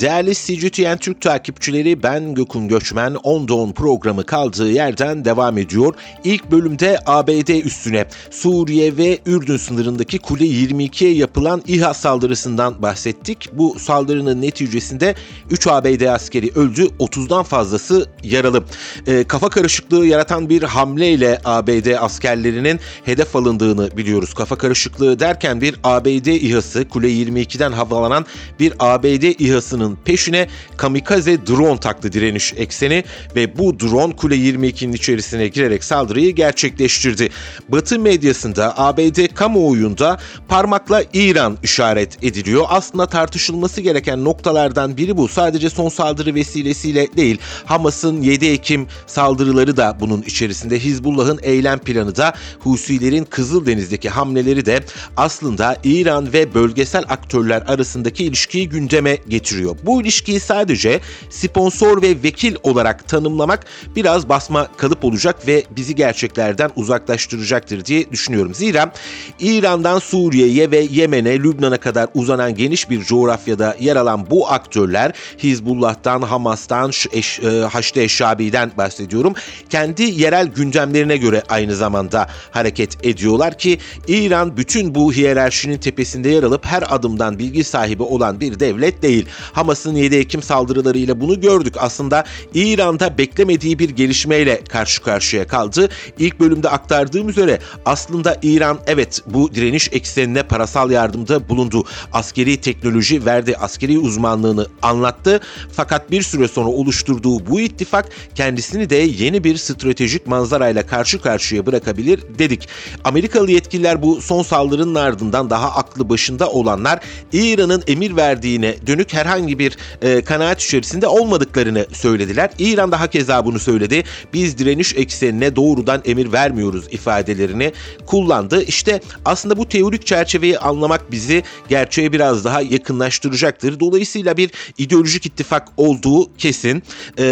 Değerli 0.03 0.33
CGTN 0.35 0.97
Türk 0.97 1.21
takipçileri 1.21 2.03
ben 2.03 2.33
Gökün 2.33 2.67
Göçmen 2.67 3.13
10'da 3.13 3.53
10 3.53 3.71
programı 3.71 4.25
kaldığı 4.25 4.71
yerden 4.71 5.25
devam 5.25 5.57
ediyor. 5.57 5.93
İlk 6.23 6.51
bölümde 6.51 6.99
ABD 7.05 7.65
üstüne 7.65 8.05
Suriye 8.31 8.97
ve 8.97 9.19
Ürdün 9.25 9.57
sınırındaki 9.57 10.19
Kule 10.19 10.43
22'ye 10.43 11.13
yapılan 11.13 11.61
İHA 11.67 11.93
saldırısından 11.93 12.81
bahsettik. 12.81 13.49
Bu 13.53 13.79
saldırının 13.79 14.41
neticesinde 14.41 15.15
3 15.51 15.67
ABD 15.67 16.01
askeri 16.01 16.51
öldü, 16.55 16.87
30'dan 16.99 17.43
fazlası 17.43 18.09
yaralı. 18.23 18.63
E, 19.07 19.23
kafa 19.23 19.49
karışıklığı 19.49 20.05
yaratan 20.05 20.49
bir 20.49 20.63
hamleyle 20.63 21.41
ABD 21.45 21.95
askerlerinin 21.99 22.79
hedef 23.05 23.35
alındığını 23.35 23.97
biliyoruz. 23.97 24.33
Kafa 24.33 24.55
karışıklığı 24.55 25.19
derken 25.19 25.61
bir 25.61 25.75
ABD 25.83 26.25
İHA'sı 26.25 26.89
Kule 26.89 27.07
22'den 27.07 27.71
havalanan 27.71 28.25
bir 28.59 28.73
ABD 28.79 29.39
İHA'sının 29.39 29.92
peşine 30.05 30.47
kamikaze 30.77 31.47
drone 31.47 31.79
taktı 31.79 32.13
direniş 32.13 32.53
ekseni 32.57 33.03
ve 33.35 33.57
bu 33.57 33.79
drone 33.79 34.15
Kule 34.15 34.35
22'nin 34.35 34.93
içerisine 34.93 35.47
girerek 35.47 35.83
saldırıyı 35.83 36.35
gerçekleştirdi. 36.35 37.29
Batı 37.69 37.99
medyasında 37.99 38.79
ABD 38.79 39.35
kamuoyunda 39.35 40.19
parmakla 40.47 41.03
İran 41.13 41.57
işaret 41.63 42.23
ediliyor. 42.23 42.65
Aslında 42.69 43.05
tartışılması 43.05 43.81
gereken 43.81 44.23
noktalardan 44.23 44.97
biri 44.97 45.17
bu. 45.17 45.27
Sadece 45.27 45.69
son 45.69 45.89
saldırı 45.89 46.35
vesilesiyle 46.35 47.07
değil. 47.17 47.37
Hamas'ın 47.65 48.21
7 48.21 48.45
Ekim 48.45 48.87
saldırıları 49.07 49.77
da 49.77 49.97
bunun 49.99 50.21
içerisinde. 50.21 50.79
Hizbullah'ın 50.79 51.39
eylem 51.43 51.79
planı 51.79 52.15
da 52.15 52.33
Husilerin 52.59 53.25
Kızıldeniz'deki 53.25 54.09
hamleleri 54.09 54.65
de 54.65 54.83
aslında 55.17 55.77
İran 55.83 56.33
ve 56.33 56.53
bölgesel 56.53 57.03
aktörler 57.09 57.61
arasındaki 57.67 58.25
ilişkiyi 58.25 58.69
gündeme 58.69 59.17
getiriyor. 59.27 59.72
Bu 59.83 60.01
ilişkiyi 60.01 60.39
sadece 60.39 60.99
sponsor 61.29 62.01
ve 62.01 62.23
vekil 62.23 62.55
olarak 62.63 63.07
tanımlamak 63.07 63.65
biraz 63.95 64.29
basma 64.29 64.67
kalıp 64.77 65.05
olacak 65.05 65.47
ve 65.47 65.63
bizi 65.75 65.95
gerçeklerden 65.95 66.69
uzaklaştıracaktır 66.75 67.85
diye 67.85 68.11
düşünüyorum. 68.11 68.53
Zira 68.53 68.93
İran'dan 69.39 69.99
Suriye'ye 69.99 70.71
ve 70.71 70.87
Yemen'e, 70.91 71.39
Lübnan'a 71.39 71.77
kadar 71.77 72.09
uzanan 72.13 72.55
geniş 72.55 72.89
bir 72.89 73.03
coğrafyada 73.03 73.75
yer 73.79 73.95
alan 73.95 74.29
bu 74.29 74.51
aktörler 74.51 75.11
Hizbullah'tan, 75.43 76.21
Hamas'tan, 76.21 76.91
e, 77.13 77.49
Haçlı 77.49 78.01
Eşşabi'den 78.01 78.71
bahsediyorum. 78.77 79.33
Kendi 79.69 80.03
yerel 80.03 80.47
gündemlerine 80.47 81.17
göre 81.17 81.43
aynı 81.49 81.75
zamanda 81.75 82.27
hareket 82.51 83.05
ediyorlar 83.05 83.57
ki 83.57 83.79
İran 84.07 84.57
bütün 84.57 84.95
bu 84.95 85.13
hiyerarşinin 85.13 85.77
tepesinde 85.77 86.29
yer 86.29 86.43
alıp 86.43 86.65
her 86.65 86.83
adımdan 86.89 87.39
bilgi 87.39 87.63
sahibi 87.63 88.03
olan 88.03 88.39
bir 88.39 88.59
devlet 88.59 89.01
değil. 89.01 89.25
Hamas'ın 89.63 89.95
7 89.95 90.15
Ekim 90.15 90.41
saldırılarıyla 90.41 91.21
bunu 91.21 91.41
gördük. 91.41 91.75
Aslında 91.77 92.23
İran'da 92.53 93.17
beklemediği 93.17 93.79
bir 93.79 93.89
gelişmeyle 93.89 94.63
karşı 94.63 95.03
karşıya 95.03 95.47
kaldı. 95.47 95.89
İlk 96.19 96.39
bölümde 96.39 96.69
aktardığım 96.69 97.29
üzere 97.29 97.59
aslında 97.85 98.37
İran 98.41 98.79
evet 98.87 99.21
bu 99.25 99.55
direniş 99.55 99.89
eksenine 99.91 100.43
parasal 100.43 100.91
yardımda 100.91 101.49
bulundu. 101.49 101.83
Askeri 102.13 102.57
teknoloji 102.57 103.25
verdi, 103.25 103.57
askeri 103.57 103.99
uzmanlığını 103.99 104.67
anlattı. 104.81 105.39
Fakat 105.71 106.11
bir 106.11 106.21
süre 106.21 106.47
sonra 106.47 106.69
oluşturduğu 106.69 107.45
bu 107.45 107.59
ittifak 107.59 108.09
kendisini 108.35 108.89
de 108.89 108.95
yeni 108.95 109.43
bir 109.43 109.57
stratejik 109.57 110.27
manzarayla 110.27 110.87
karşı 110.87 111.21
karşıya 111.21 111.65
bırakabilir 111.65 112.23
dedik. 112.39 112.67
Amerikalı 113.03 113.51
yetkililer 113.51 114.01
bu 114.01 114.21
son 114.21 114.43
saldırının 114.43 114.95
ardından 114.95 115.49
daha 115.49 115.71
aklı 115.71 116.09
başında 116.09 116.49
olanlar 116.49 116.99
İran'ın 117.33 117.83
emir 117.87 118.15
verdiğine 118.15 118.75
dönük 118.87 119.13
herhangi 119.13 119.52
bir 119.59 119.77
e, 120.01 120.21
kanaat 120.21 120.61
içerisinde 120.61 121.07
olmadıklarını 121.07 121.85
söylediler. 121.93 122.49
İran 122.59 122.91
da 122.91 122.99
hakeza 122.99 123.45
bunu 123.45 123.59
söyledi. 123.59 124.03
Biz 124.33 124.57
direniş 124.57 124.95
eksenine 124.95 125.55
doğrudan 125.55 126.01
emir 126.05 126.31
vermiyoruz 126.31 126.85
ifadelerini 126.91 127.73
kullandı. 128.05 128.63
İşte 128.63 129.01
aslında 129.25 129.57
bu 129.57 129.69
teorik 129.69 130.05
çerçeveyi 130.05 130.59
anlamak 130.59 131.11
bizi 131.11 131.43
gerçeğe 131.69 132.11
biraz 132.11 132.45
daha 132.45 132.61
yakınlaştıracaktır. 132.61 133.79
Dolayısıyla 133.79 134.37
bir 134.37 134.51
ideolojik 134.77 135.25
ittifak 135.25 135.67
olduğu 135.77 136.37
kesin. 136.37 136.83
E, 137.19 137.23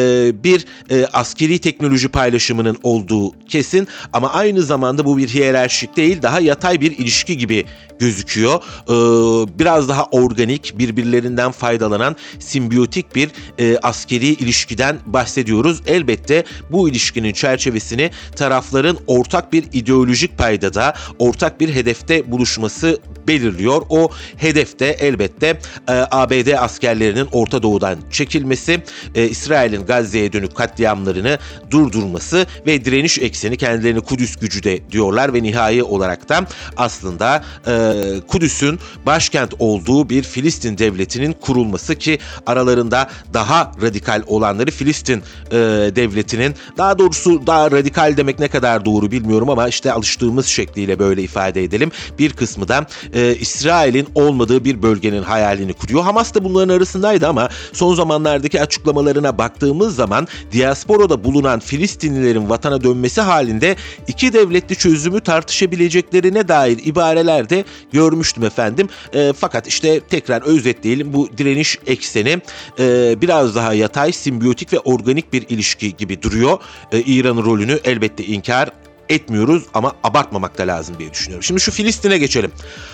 bir 0.43 0.65
e, 0.89 1.05
askeri 1.13 1.59
teknoloji 1.59 2.07
paylaşımının 2.07 2.77
olduğu 2.83 3.31
kesin 3.47 3.87
ama 4.13 4.33
aynı 4.33 4.61
zamanda 4.61 5.05
bu 5.05 5.17
bir 5.17 5.27
hiyerarşik 5.27 5.97
değil 5.97 6.21
daha 6.21 6.39
yatay 6.39 6.81
bir 6.81 6.97
ilişki 6.97 7.37
gibi 7.37 7.65
gözüküyor. 7.99 8.63
Ee, 8.89 9.59
biraz 9.59 9.89
daha 9.89 10.05
organik, 10.05 10.73
birbirlerinden 10.77 11.51
faydalanan 11.51 12.10
simbiyotik 12.39 13.15
bir 13.15 13.29
e, 13.59 13.77
askeri 13.77 14.27
ilişkiden 14.27 14.97
bahsediyoruz. 15.05 15.81
Elbette 15.87 16.43
bu 16.71 16.89
ilişkinin 16.89 17.33
çerçevesini 17.33 18.11
tarafların 18.35 18.97
ortak 19.07 19.53
bir 19.53 19.63
ideolojik 19.73 20.37
paydada, 20.37 20.93
ortak 21.19 21.59
bir 21.59 21.75
hedefte 21.75 22.31
buluşması 22.31 22.99
belirliyor. 23.27 23.81
O 23.89 24.11
hedefte 24.37 24.85
elbette 24.85 25.47
e, 25.89 25.93
ABD 26.11 26.47
askerlerinin 26.57 27.27
Orta 27.31 27.63
Doğu'dan 27.63 27.97
çekilmesi, 28.11 28.83
e, 29.15 29.27
İsrail'in 29.29 29.85
Gazze'ye 29.85 30.33
dönük 30.33 30.55
katliamlarını 30.55 31.39
durdurması 31.71 32.45
ve 32.67 32.85
direniş 32.85 33.19
ekseni 33.19 33.57
kendilerini 33.57 34.01
Kudüs 34.01 34.35
gücü 34.35 34.63
de 34.63 34.91
diyorlar 34.91 35.33
ve 35.33 35.43
nihai 35.43 35.83
olarak 35.83 36.29
da 36.29 36.45
aslında 36.77 37.43
e, 37.67 37.93
Kudüs'ün 38.27 38.79
başkent 39.05 39.53
olduğu 39.59 40.09
bir 40.09 40.23
Filistin 40.23 40.77
devletinin 40.77 41.33
kurulması 41.33 41.95
ki 42.01 42.19
aralarında 42.45 43.09
daha 43.33 43.71
radikal 43.81 44.23
olanları 44.27 44.71
Filistin 44.71 45.23
e, 45.51 45.55
devletinin 45.95 46.55
daha 46.77 46.99
doğrusu 46.99 47.47
daha 47.47 47.71
radikal 47.71 48.17
demek 48.17 48.39
ne 48.39 48.47
kadar 48.47 48.85
doğru 48.85 49.11
bilmiyorum 49.11 49.49
ama 49.49 49.67
işte 49.67 49.91
alıştığımız 49.91 50.45
şekliyle 50.45 50.99
böyle 50.99 51.23
ifade 51.23 51.63
edelim. 51.63 51.91
Bir 52.19 52.33
kısmı 52.33 52.67
da 52.67 52.85
e, 53.13 53.35
İsrail'in 53.35 54.07
olmadığı 54.15 54.65
bir 54.65 54.81
bölgenin 54.81 55.23
hayalini 55.23 55.73
kuruyor. 55.73 56.03
Hamas 56.03 56.33
da 56.33 56.43
bunların 56.43 56.75
arasındaydı 56.75 57.27
ama 57.27 57.49
son 57.73 57.95
zamanlardaki 57.95 58.61
açıklamalarına 58.61 59.37
baktığımız 59.37 59.95
zaman 59.95 60.27
diasporada 60.51 61.23
bulunan 61.23 61.59
Filistinlilerin 61.59 62.49
vatana 62.49 62.83
dönmesi 62.83 63.21
halinde 63.21 63.75
iki 64.07 64.33
devletli 64.33 64.75
çözümü 64.75 65.21
tartışabileceklerine 65.21 66.47
dair 66.47 66.79
ibareler 66.85 67.49
de 67.49 67.65
görmüştüm 67.91 68.43
efendim. 68.43 68.89
E, 69.13 69.33
fakat 69.37 69.67
işte 69.67 69.99
tekrar 69.99 70.41
özetleyelim 70.41 71.13
bu 71.13 71.29
direniş 71.37 71.79
ekseni 71.91 72.41
e, 72.79 73.15
biraz 73.21 73.55
daha 73.55 73.73
yatay, 73.73 74.11
simbiyotik 74.11 74.73
ve 74.73 74.79
organik 74.79 75.33
bir 75.33 75.49
ilişki 75.49 75.97
gibi 75.97 76.21
duruyor. 76.21 76.59
E, 76.91 76.99
İran'ın 76.99 77.45
rolünü 77.45 77.79
elbette 77.83 78.23
inkar 78.23 78.69
etmiyoruz 79.09 79.63
ama 79.73 79.93
abartmamak 80.03 80.57
da 80.57 80.63
lazım 80.63 80.95
diye 80.99 81.11
düşünüyorum. 81.11 81.43
Şimdi 81.43 81.61
şu 81.61 81.71
Filistin'e 81.71 82.17
geçelim. 82.17 82.51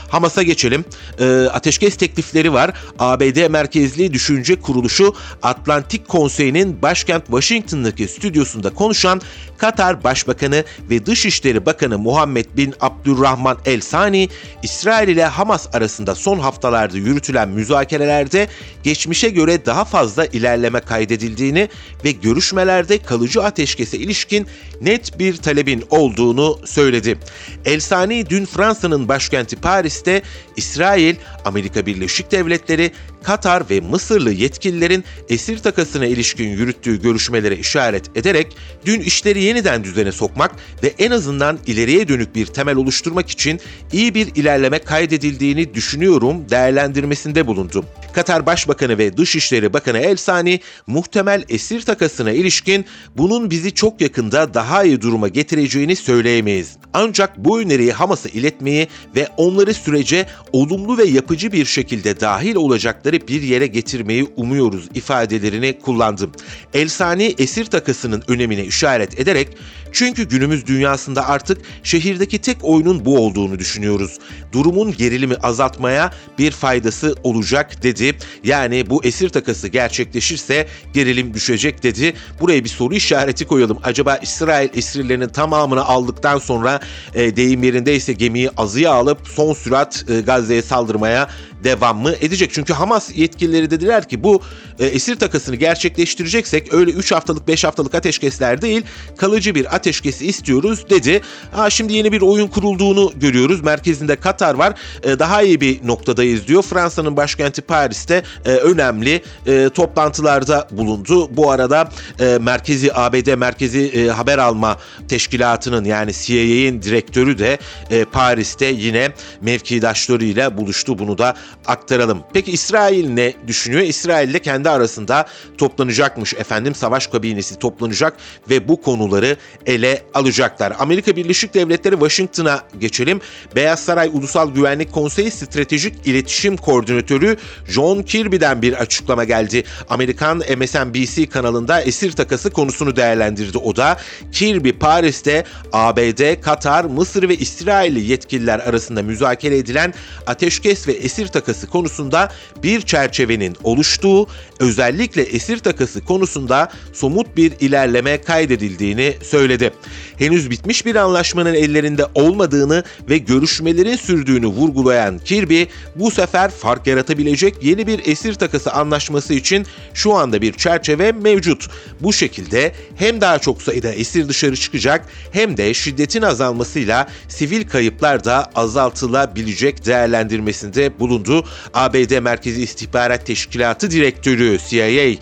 Hamas'a 0.09 0.43
geçelim. 0.43 0.85
E, 1.19 1.25
ateşkes 1.53 1.97
teklifleri 1.97 2.53
var. 2.53 2.73
ABD 2.99 3.49
merkezli 3.49 4.13
düşünce 4.13 4.61
kuruluşu 4.61 5.15
Atlantik 5.43 6.07
Konseyi'nin 6.07 6.81
başkent 6.81 7.25
Washington'daki 7.25 8.07
stüdyosunda 8.07 8.69
konuşan 8.69 9.21
Katar 9.57 10.03
Başbakanı 10.03 10.63
ve 10.89 11.05
Dışişleri 11.05 11.65
Bakanı 11.65 11.97
Muhammed 11.99 12.45
bin 12.57 12.73
Abdurrahman 12.79 13.57
El 13.65 13.81
Sani, 13.81 14.29
İsrail 14.63 15.07
ile 15.07 15.25
Hamas 15.25 15.75
arasında 15.75 16.15
son 16.15 16.39
haftalarda 16.39 16.97
yürütülen 16.97 17.49
müzakerelerde 17.49 18.47
geçmişe 18.83 19.29
göre 19.29 19.65
daha 19.65 19.85
fazla 19.85 20.25
ilerleme 20.25 20.79
kaydedildiğini 20.79 21.69
ve 22.03 22.11
görüşmelerde 22.11 22.97
kalıcı 22.97 23.43
ateşkese 23.43 23.97
ilişkin 23.97 24.47
net 24.81 25.19
bir 25.19 25.37
talebin 25.37 25.83
olduğunu 25.89 26.59
söyledi. 26.65 27.17
Elsani 27.65 28.29
dün 28.29 28.45
Fransa'nın 28.45 29.07
başkenti 29.07 29.55
Paris'te 29.97 30.21
İsrail, 30.55 31.15
Amerika 31.45 31.85
Birleşik 31.85 32.31
Devletleri, 32.31 32.91
Katar 33.27 33.69
ve 33.69 33.79
Mısırlı 33.79 34.31
yetkililerin 34.31 35.03
esir 35.29 35.57
takasına 35.57 36.05
ilişkin 36.05 36.49
yürüttüğü 36.49 37.01
görüşmelere 37.01 37.57
işaret 37.57 38.17
ederek 38.17 38.57
dün 38.85 38.99
işleri 39.01 39.43
yeniden 39.43 39.83
düzene 39.83 40.11
sokmak 40.11 40.55
ve 40.83 40.93
en 40.99 41.11
azından 41.11 41.59
ileriye 41.65 42.07
dönük 42.07 42.35
bir 42.35 42.45
temel 42.45 42.75
oluşturmak 42.75 43.29
için 43.29 43.59
iyi 43.93 44.15
bir 44.15 44.35
ilerleme 44.35 44.79
kaydedildiğini 44.79 45.73
düşünüyorum 45.73 46.49
değerlendirmesinde 46.49 47.47
bulundu. 47.47 47.85
Katar 48.13 48.45
Başbakanı 48.45 48.97
ve 48.97 49.17
Dışişleri 49.17 49.73
Bakanı 49.73 49.97
El 49.97 50.15
Sani 50.15 50.59
muhtemel 50.87 51.43
esir 51.49 51.81
takasına 51.81 52.31
ilişkin 52.31 52.85
bunun 53.17 53.49
bizi 53.49 53.73
çok 53.73 54.01
yakında 54.01 54.53
daha 54.53 54.83
iyi 54.83 55.01
duruma 55.01 55.27
getireceğini 55.27 55.95
söyleyemeyiz. 55.95 56.77
Ancak 56.93 57.37
bu 57.37 57.59
öneriyi 57.59 57.91
Hamas'a 57.91 58.29
iletmeyi 58.29 58.87
ve 59.15 59.27
onları 59.37 59.73
sürece 59.73 60.25
olumlu 60.51 60.97
ve 60.97 61.03
yapıcı 61.03 61.51
bir 61.51 61.65
şekilde 61.65 62.19
dahil 62.19 62.55
olacakları 62.55 63.16
bir 63.27 63.41
yere 63.41 63.67
getirmeyi 63.67 64.27
umuyoruz 64.35 64.89
ifadelerini 64.93 65.79
kullandım. 65.79 66.31
El 66.73 66.87
Sani 66.87 67.35
esir 67.37 67.65
takasının 67.65 68.23
önemine 68.27 68.65
işaret 68.65 69.19
ederek 69.19 69.47
çünkü 69.91 70.29
günümüz 70.29 70.67
dünyasında 70.67 71.27
artık 71.27 71.61
şehirdeki 71.83 72.37
tek 72.37 72.57
oyunun 72.61 73.05
bu 73.05 73.17
olduğunu 73.17 73.59
düşünüyoruz. 73.59 74.17
Durumun 74.51 74.93
gerilimi 74.97 75.35
azaltmaya 75.35 76.11
bir 76.39 76.51
faydası 76.51 77.15
olacak 77.23 77.83
dedi. 77.83 78.17
Yani 78.43 78.89
bu 78.89 79.03
esir 79.03 79.29
takası 79.29 79.67
gerçekleşirse 79.67 80.67
gerilim 80.93 81.33
düşecek 81.33 81.83
dedi. 81.83 82.13
Buraya 82.41 82.63
bir 82.63 82.69
soru 82.69 82.93
işareti 82.93 83.47
koyalım. 83.47 83.77
Acaba 83.83 84.15
İsrail 84.17 84.69
esirlerinin 84.73 85.29
tamamını 85.29 85.85
aldıktan 85.85 86.39
sonra 86.39 86.79
e, 87.15 87.35
deyim 87.35 87.63
yerindeyse 87.63 88.13
gemiyi 88.13 88.49
azıya 88.57 88.91
alıp 88.91 89.27
son 89.27 89.53
sürat 89.53 90.05
e, 90.09 90.21
Gazze'ye 90.21 90.61
saldırmaya 90.61 91.29
devam 91.63 91.97
mı 91.97 92.13
edecek? 92.21 92.51
Çünkü 92.53 92.73
Hamas 92.73 93.09
yetkilileri 93.15 93.71
dediler 93.71 94.07
ki 94.07 94.23
bu 94.23 94.41
e, 94.79 94.85
esir 94.85 95.15
takasını 95.15 95.55
gerçekleştireceksek 95.55 96.73
öyle 96.73 96.91
3 96.91 97.11
haftalık 97.11 97.47
5 97.47 97.63
haftalık 97.63 97.95
ateşkesler 97.95 98.61
değil 98.61 98.83
kalıcı 99.17 99.55
bir 99.55 99.75
ateşkesi 99.75 100.27
istiyoruz 100.27 100.89
dedi. 100.89 101.21
Ha, 101.51 101.69
şimdi 101.69 101.93
yeni 101.93 102.11
bir 102.11 102.21
oyun 102.21 102.47
kurulduğunu 102.47 103.13
görüyoruz. 103.15 103.63
Merkezinde 103.63 104.15
Katar 104.15 104.53
var. 104.53 104.73
E, 105.03 105.19
daha 105.19 105.41
iyi 105.41 105.61
bir 105.61 105.87
noktadayız 105.87 106.47
diyor. 106.47 106.63
Fransa'nın 106.63 107.17
başkenti 107.17 107.61
Paris'te 107.61 108.23
e, 108.45 108.49
önemli 108.49 109.21
e, 109.47 109.69
toplantılarda 109.69 110.67
bulundu. 110.71 111.37
Bu 111.37 111.51
arada 111.51 111.89
e, 112.19 112.37
merkezi 112.41 112.93
ABD 112.93 113.35
merkezi 113.35 113.85
e, 113.85 114.07
haber 114.07 114.37
alma 114.37 114.77
teşkilatının 115.07 115.85
yani 115.85 116.13
CIA'in 116.13 116.81
direktörü 116.81 117.37
de 117.37 117.57
e, 117.91 118.05
Paris'te 118.05 118.65
yine 118.65 119.11
mevkidaşlarıyla 119.41 120.57
buluştu. 120.57 120.99
Bunu 120.99 121.17
da 121.17 121.35
aktaralım. 121.65 122.23
Peki 122.33 122.51
İsrail 122.51 123.09
ne 123.09 123.33
düşünüyor? 123.47 123.81
İsrail 123.81 124.29
ile 124.29 124.39
kendi 124.39 124.69
arasında 124.69 125.25
toplanacakmış 125.57 126.33
efendim. 126.33 126.75
Savaş 126.75 127.07
kabinesi 127.07 127.59
toplanacak 127.59 128.13
ve 128.49 128.67
bu 128.67 128.81
konuları 128.81 129.37
ele 129.65 130.01
alacaklar. 130.13 130.73
Amerika 130.79 131.15
Birleşik 131.15 131.53
Devletleri 131.53 131.93
Washington'a 131.93 132.61
geçelim. 132.79 133.21
Beyaz 133.55 133.79
Saray 133.79 134.09
Ulusal 134.13 134.51
Güvenlik 134.51 134.91
Konseyi 134.93 135.31
Stratejik 135.31 136.07
İletişim 136.07 136.57
Koordinatörü 136.57 137.37
John 137.67 138.01
Kirby'den 138.01 138.61
bir 138.61 138.73
açıklama 138.73 139.23
geldi. 139.23 139.63
Amerikan 139.89 140.37
MSNBC 140.37 141.29
kanalında 141.29 141.81
esir 141.81 142.11
takası 142.11 142.49
konusunu 142.49 142.95
değerlendirdi 142.95 143.57
o 143.57 143.75
da. 143.75 143.97
Kirby 144.31 144.69
Paris'te 144.69 145.43
ABD, 145.73 146.41
Katar, 146.41 146.85
Mısır 146.85 147.29
ve 147.29 147.35
İsrailli 147.35 148.11
yetkililer 148.11 148.59
arasında 148.59 149.03
müzakere 149.03 149.57
edilen 149.57 149.93
ateşkes 150.27 150.87
ve 150.87 150.91
esir 150.91 151.27
takası 151.37 151.67
konusunda 151.67 152.31
bir 152.63 152.81
çerçevenin 152.81 153.55
oluştuğu, 153.63 154.27
özellikle 154.59 155.21
esir 155.21 155.59
takası 155.59 156.05
konusunda 156.05 156.71
somut 156.93 157.37
bir 157.37 157.53
ilerleme 157.59 158.21
kaydedildiğini 158.21 159.13
söyledi. 159.23 159.73
Henüz 160.17 160.49
bitmiş 160.49 160.85
bir 160.85 160.95
anlaşmanın 160.95 161.53
ellerinde 161.53 162.05
olmadığını 162.15 162.83
ve 163.09 163.17
görüşmelerin 163.17 163.95
sürdüğünü 163.95 164.47
vurgulayan 164.47 165.19
Kirby, 165.19 165.63
bu 165.95 166.11
sefer 166.11 166.51
fark 166.51 166.87
yaratabilecek 166.87 167.63
yeni 167.63 167.87
bir 167.87 168.07
esir 168.07 168.33
takası 168.33 168.71
anlaşması 168.71 169.33
için 169.33 169.65
şu 169.93 170.13
anda 170.13 170.41
bir 170.41 170.53
çerçeve 170.53 171.11
mevcut. 171.11 171.67
Bu 172.01 172.13
şekilde 172.13 172.71
hem 172.95 173.21
daha 173.21 173.39
çok 173.39 173.61
sayıda 173.61 173.91
esir 173.91 174.29
dışarı 174.29 174.55
çıkacak 174.55 175.05
hem 175.31 175.57
de 175.57 175.73
şiddetin 175.73 176.21
azalmasıyla 176.21 177.07
sivil 177.27 177.67
kayıplar 177.67 178.23
da 178.23 178.51
azaltılabilecek 178.55 179.85
değerlendirmesinde 179.85 180.99
bulundu. 180.99 181.26
ABD 181.73 182.19
Merkezi 182.19 182.61
İstihbarat 182.61 183.25
Teşkilatı 183.25 183.91
Direktörü 183.91 184.57
CIA 184.69 184.87
e, 184.87 185.17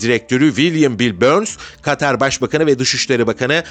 Direktörü 0.00 0.54
William 0.54 0.98
Bill 0.98 1.20
Burns, 1.20 1.56
Katar 1.82 2.20
Başbakanı 2.20 2.66
ve 2.66 2.78
Dışişleri 2.78 3.26
Bakanı 3.26 3.64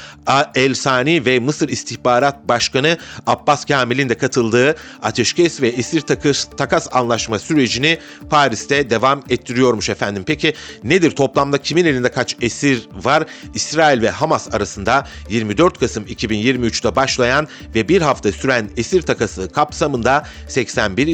El 0.55 0.73
Sani 0.73 1.25
ve 1.25 1.39
Mısır 1.39 1.69
İstihbarat 1.69 2.47
Başkanı 2.47 2.97
Abbas 3.27 3.65
Kamil'in 3.65 4.09
de 4.09 4.15
katıldığı 4.17 4.75
ateşkes 5.03 5.61
ve 5.61 5.67
esir 5.67 6.01
takas, 6.01 6.47
takas 6.57 6.88
anlaşma 6.91 7.39
sürecini 7.39 7.97
Paris'te 8.29 8.89
devam 8.89 9.23
ettiriyormuş 9.29 9.89
efendim. 9.89 10.23
Peki 10.27 10.53
nedir 10.83 11.11
toplamda 11.11 11.57
kimin 11.57 11.85
elinde 11.85 12.11
kaç 12.11 12.35
esir 12.41 12.89
var? 13.03 13.23
İsrail 13.53 14.01
ve 14.01 14.09
Hamas 14.09 14.55
arasında 14.55 15.07
24 15.29 15.79
Kasım 15.79 16.03
2023'te 16.03 16.95
başlayan 16.95 17.47
ve 17.75 17.89
bir 17.89 18.01
hafta 18.01 18.31
süren 18.31 18.69
esir 18.77 19.01
takası 19.01 19.51
kapsamında 19.51 20.27
81 20.47 21.07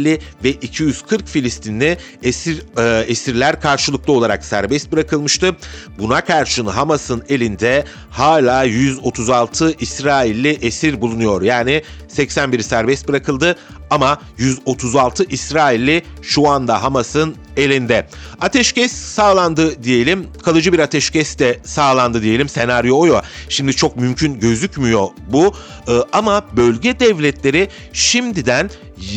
İsrailli 0.00 0.18
ve 0.44 0.50
240 0.50 1.28
Filistinli 1.28 1.98
esir 2.22 2.62
e, 2.78 3.04
esirler 3.06 3.60
karşılıklı 3.60 4.12
olarak 4.12 4.44
serbest 4.44 4.92
bırakılmıştı. 4.92 5.56
Buna 5.98 6.20
karşın 6.20 6.66
Hamas'ın 6.66 7.24
elinde 7.28 7.84
hala 8.10 8.64
136 8.64 9.74
İsrailli 9.80 10.48
esir 10.48 11.00
bulunuyor. 11.00 11.42
Yani 11.42 11.82
81'i 12.08 12.62
serbest 12.62 13.08
bırakıldı 13.08 13.56
ama 13.90 14.18
136 14.38 15.24
İsrailli 15.24 16.02
şu 16.22 16.48
anda 16.48 16.82
Hamas'ın 16.82 17.36
elinde. 17.56 18.06
Ateşkes 18.40 18.92
sağlandı 18.92 19.82
diyelim. 19.82 20.26
Kalıcı 20.42 20.72
bir 20.72 20.78
ateşkes 20.78 21.38
de 21.38 21.60
sağlandı 21.64 22.22
diyelim. 22.22 22.48
Senaryo 22.48 22.98
o 22.98 23.06
ya. 23.06 23.22
Şimdi 23.48 23.76
çok 23.76 23.96
mümkün 23.96 24.40
gözükmüyor 24.40 25.08
bu. 25.28 25.54
Ee, 25.88 25.92
ama 26.12 26.44
bölge 26.56 27.00
devletleri 27.00 27.68
şimdiden 27.92 28.70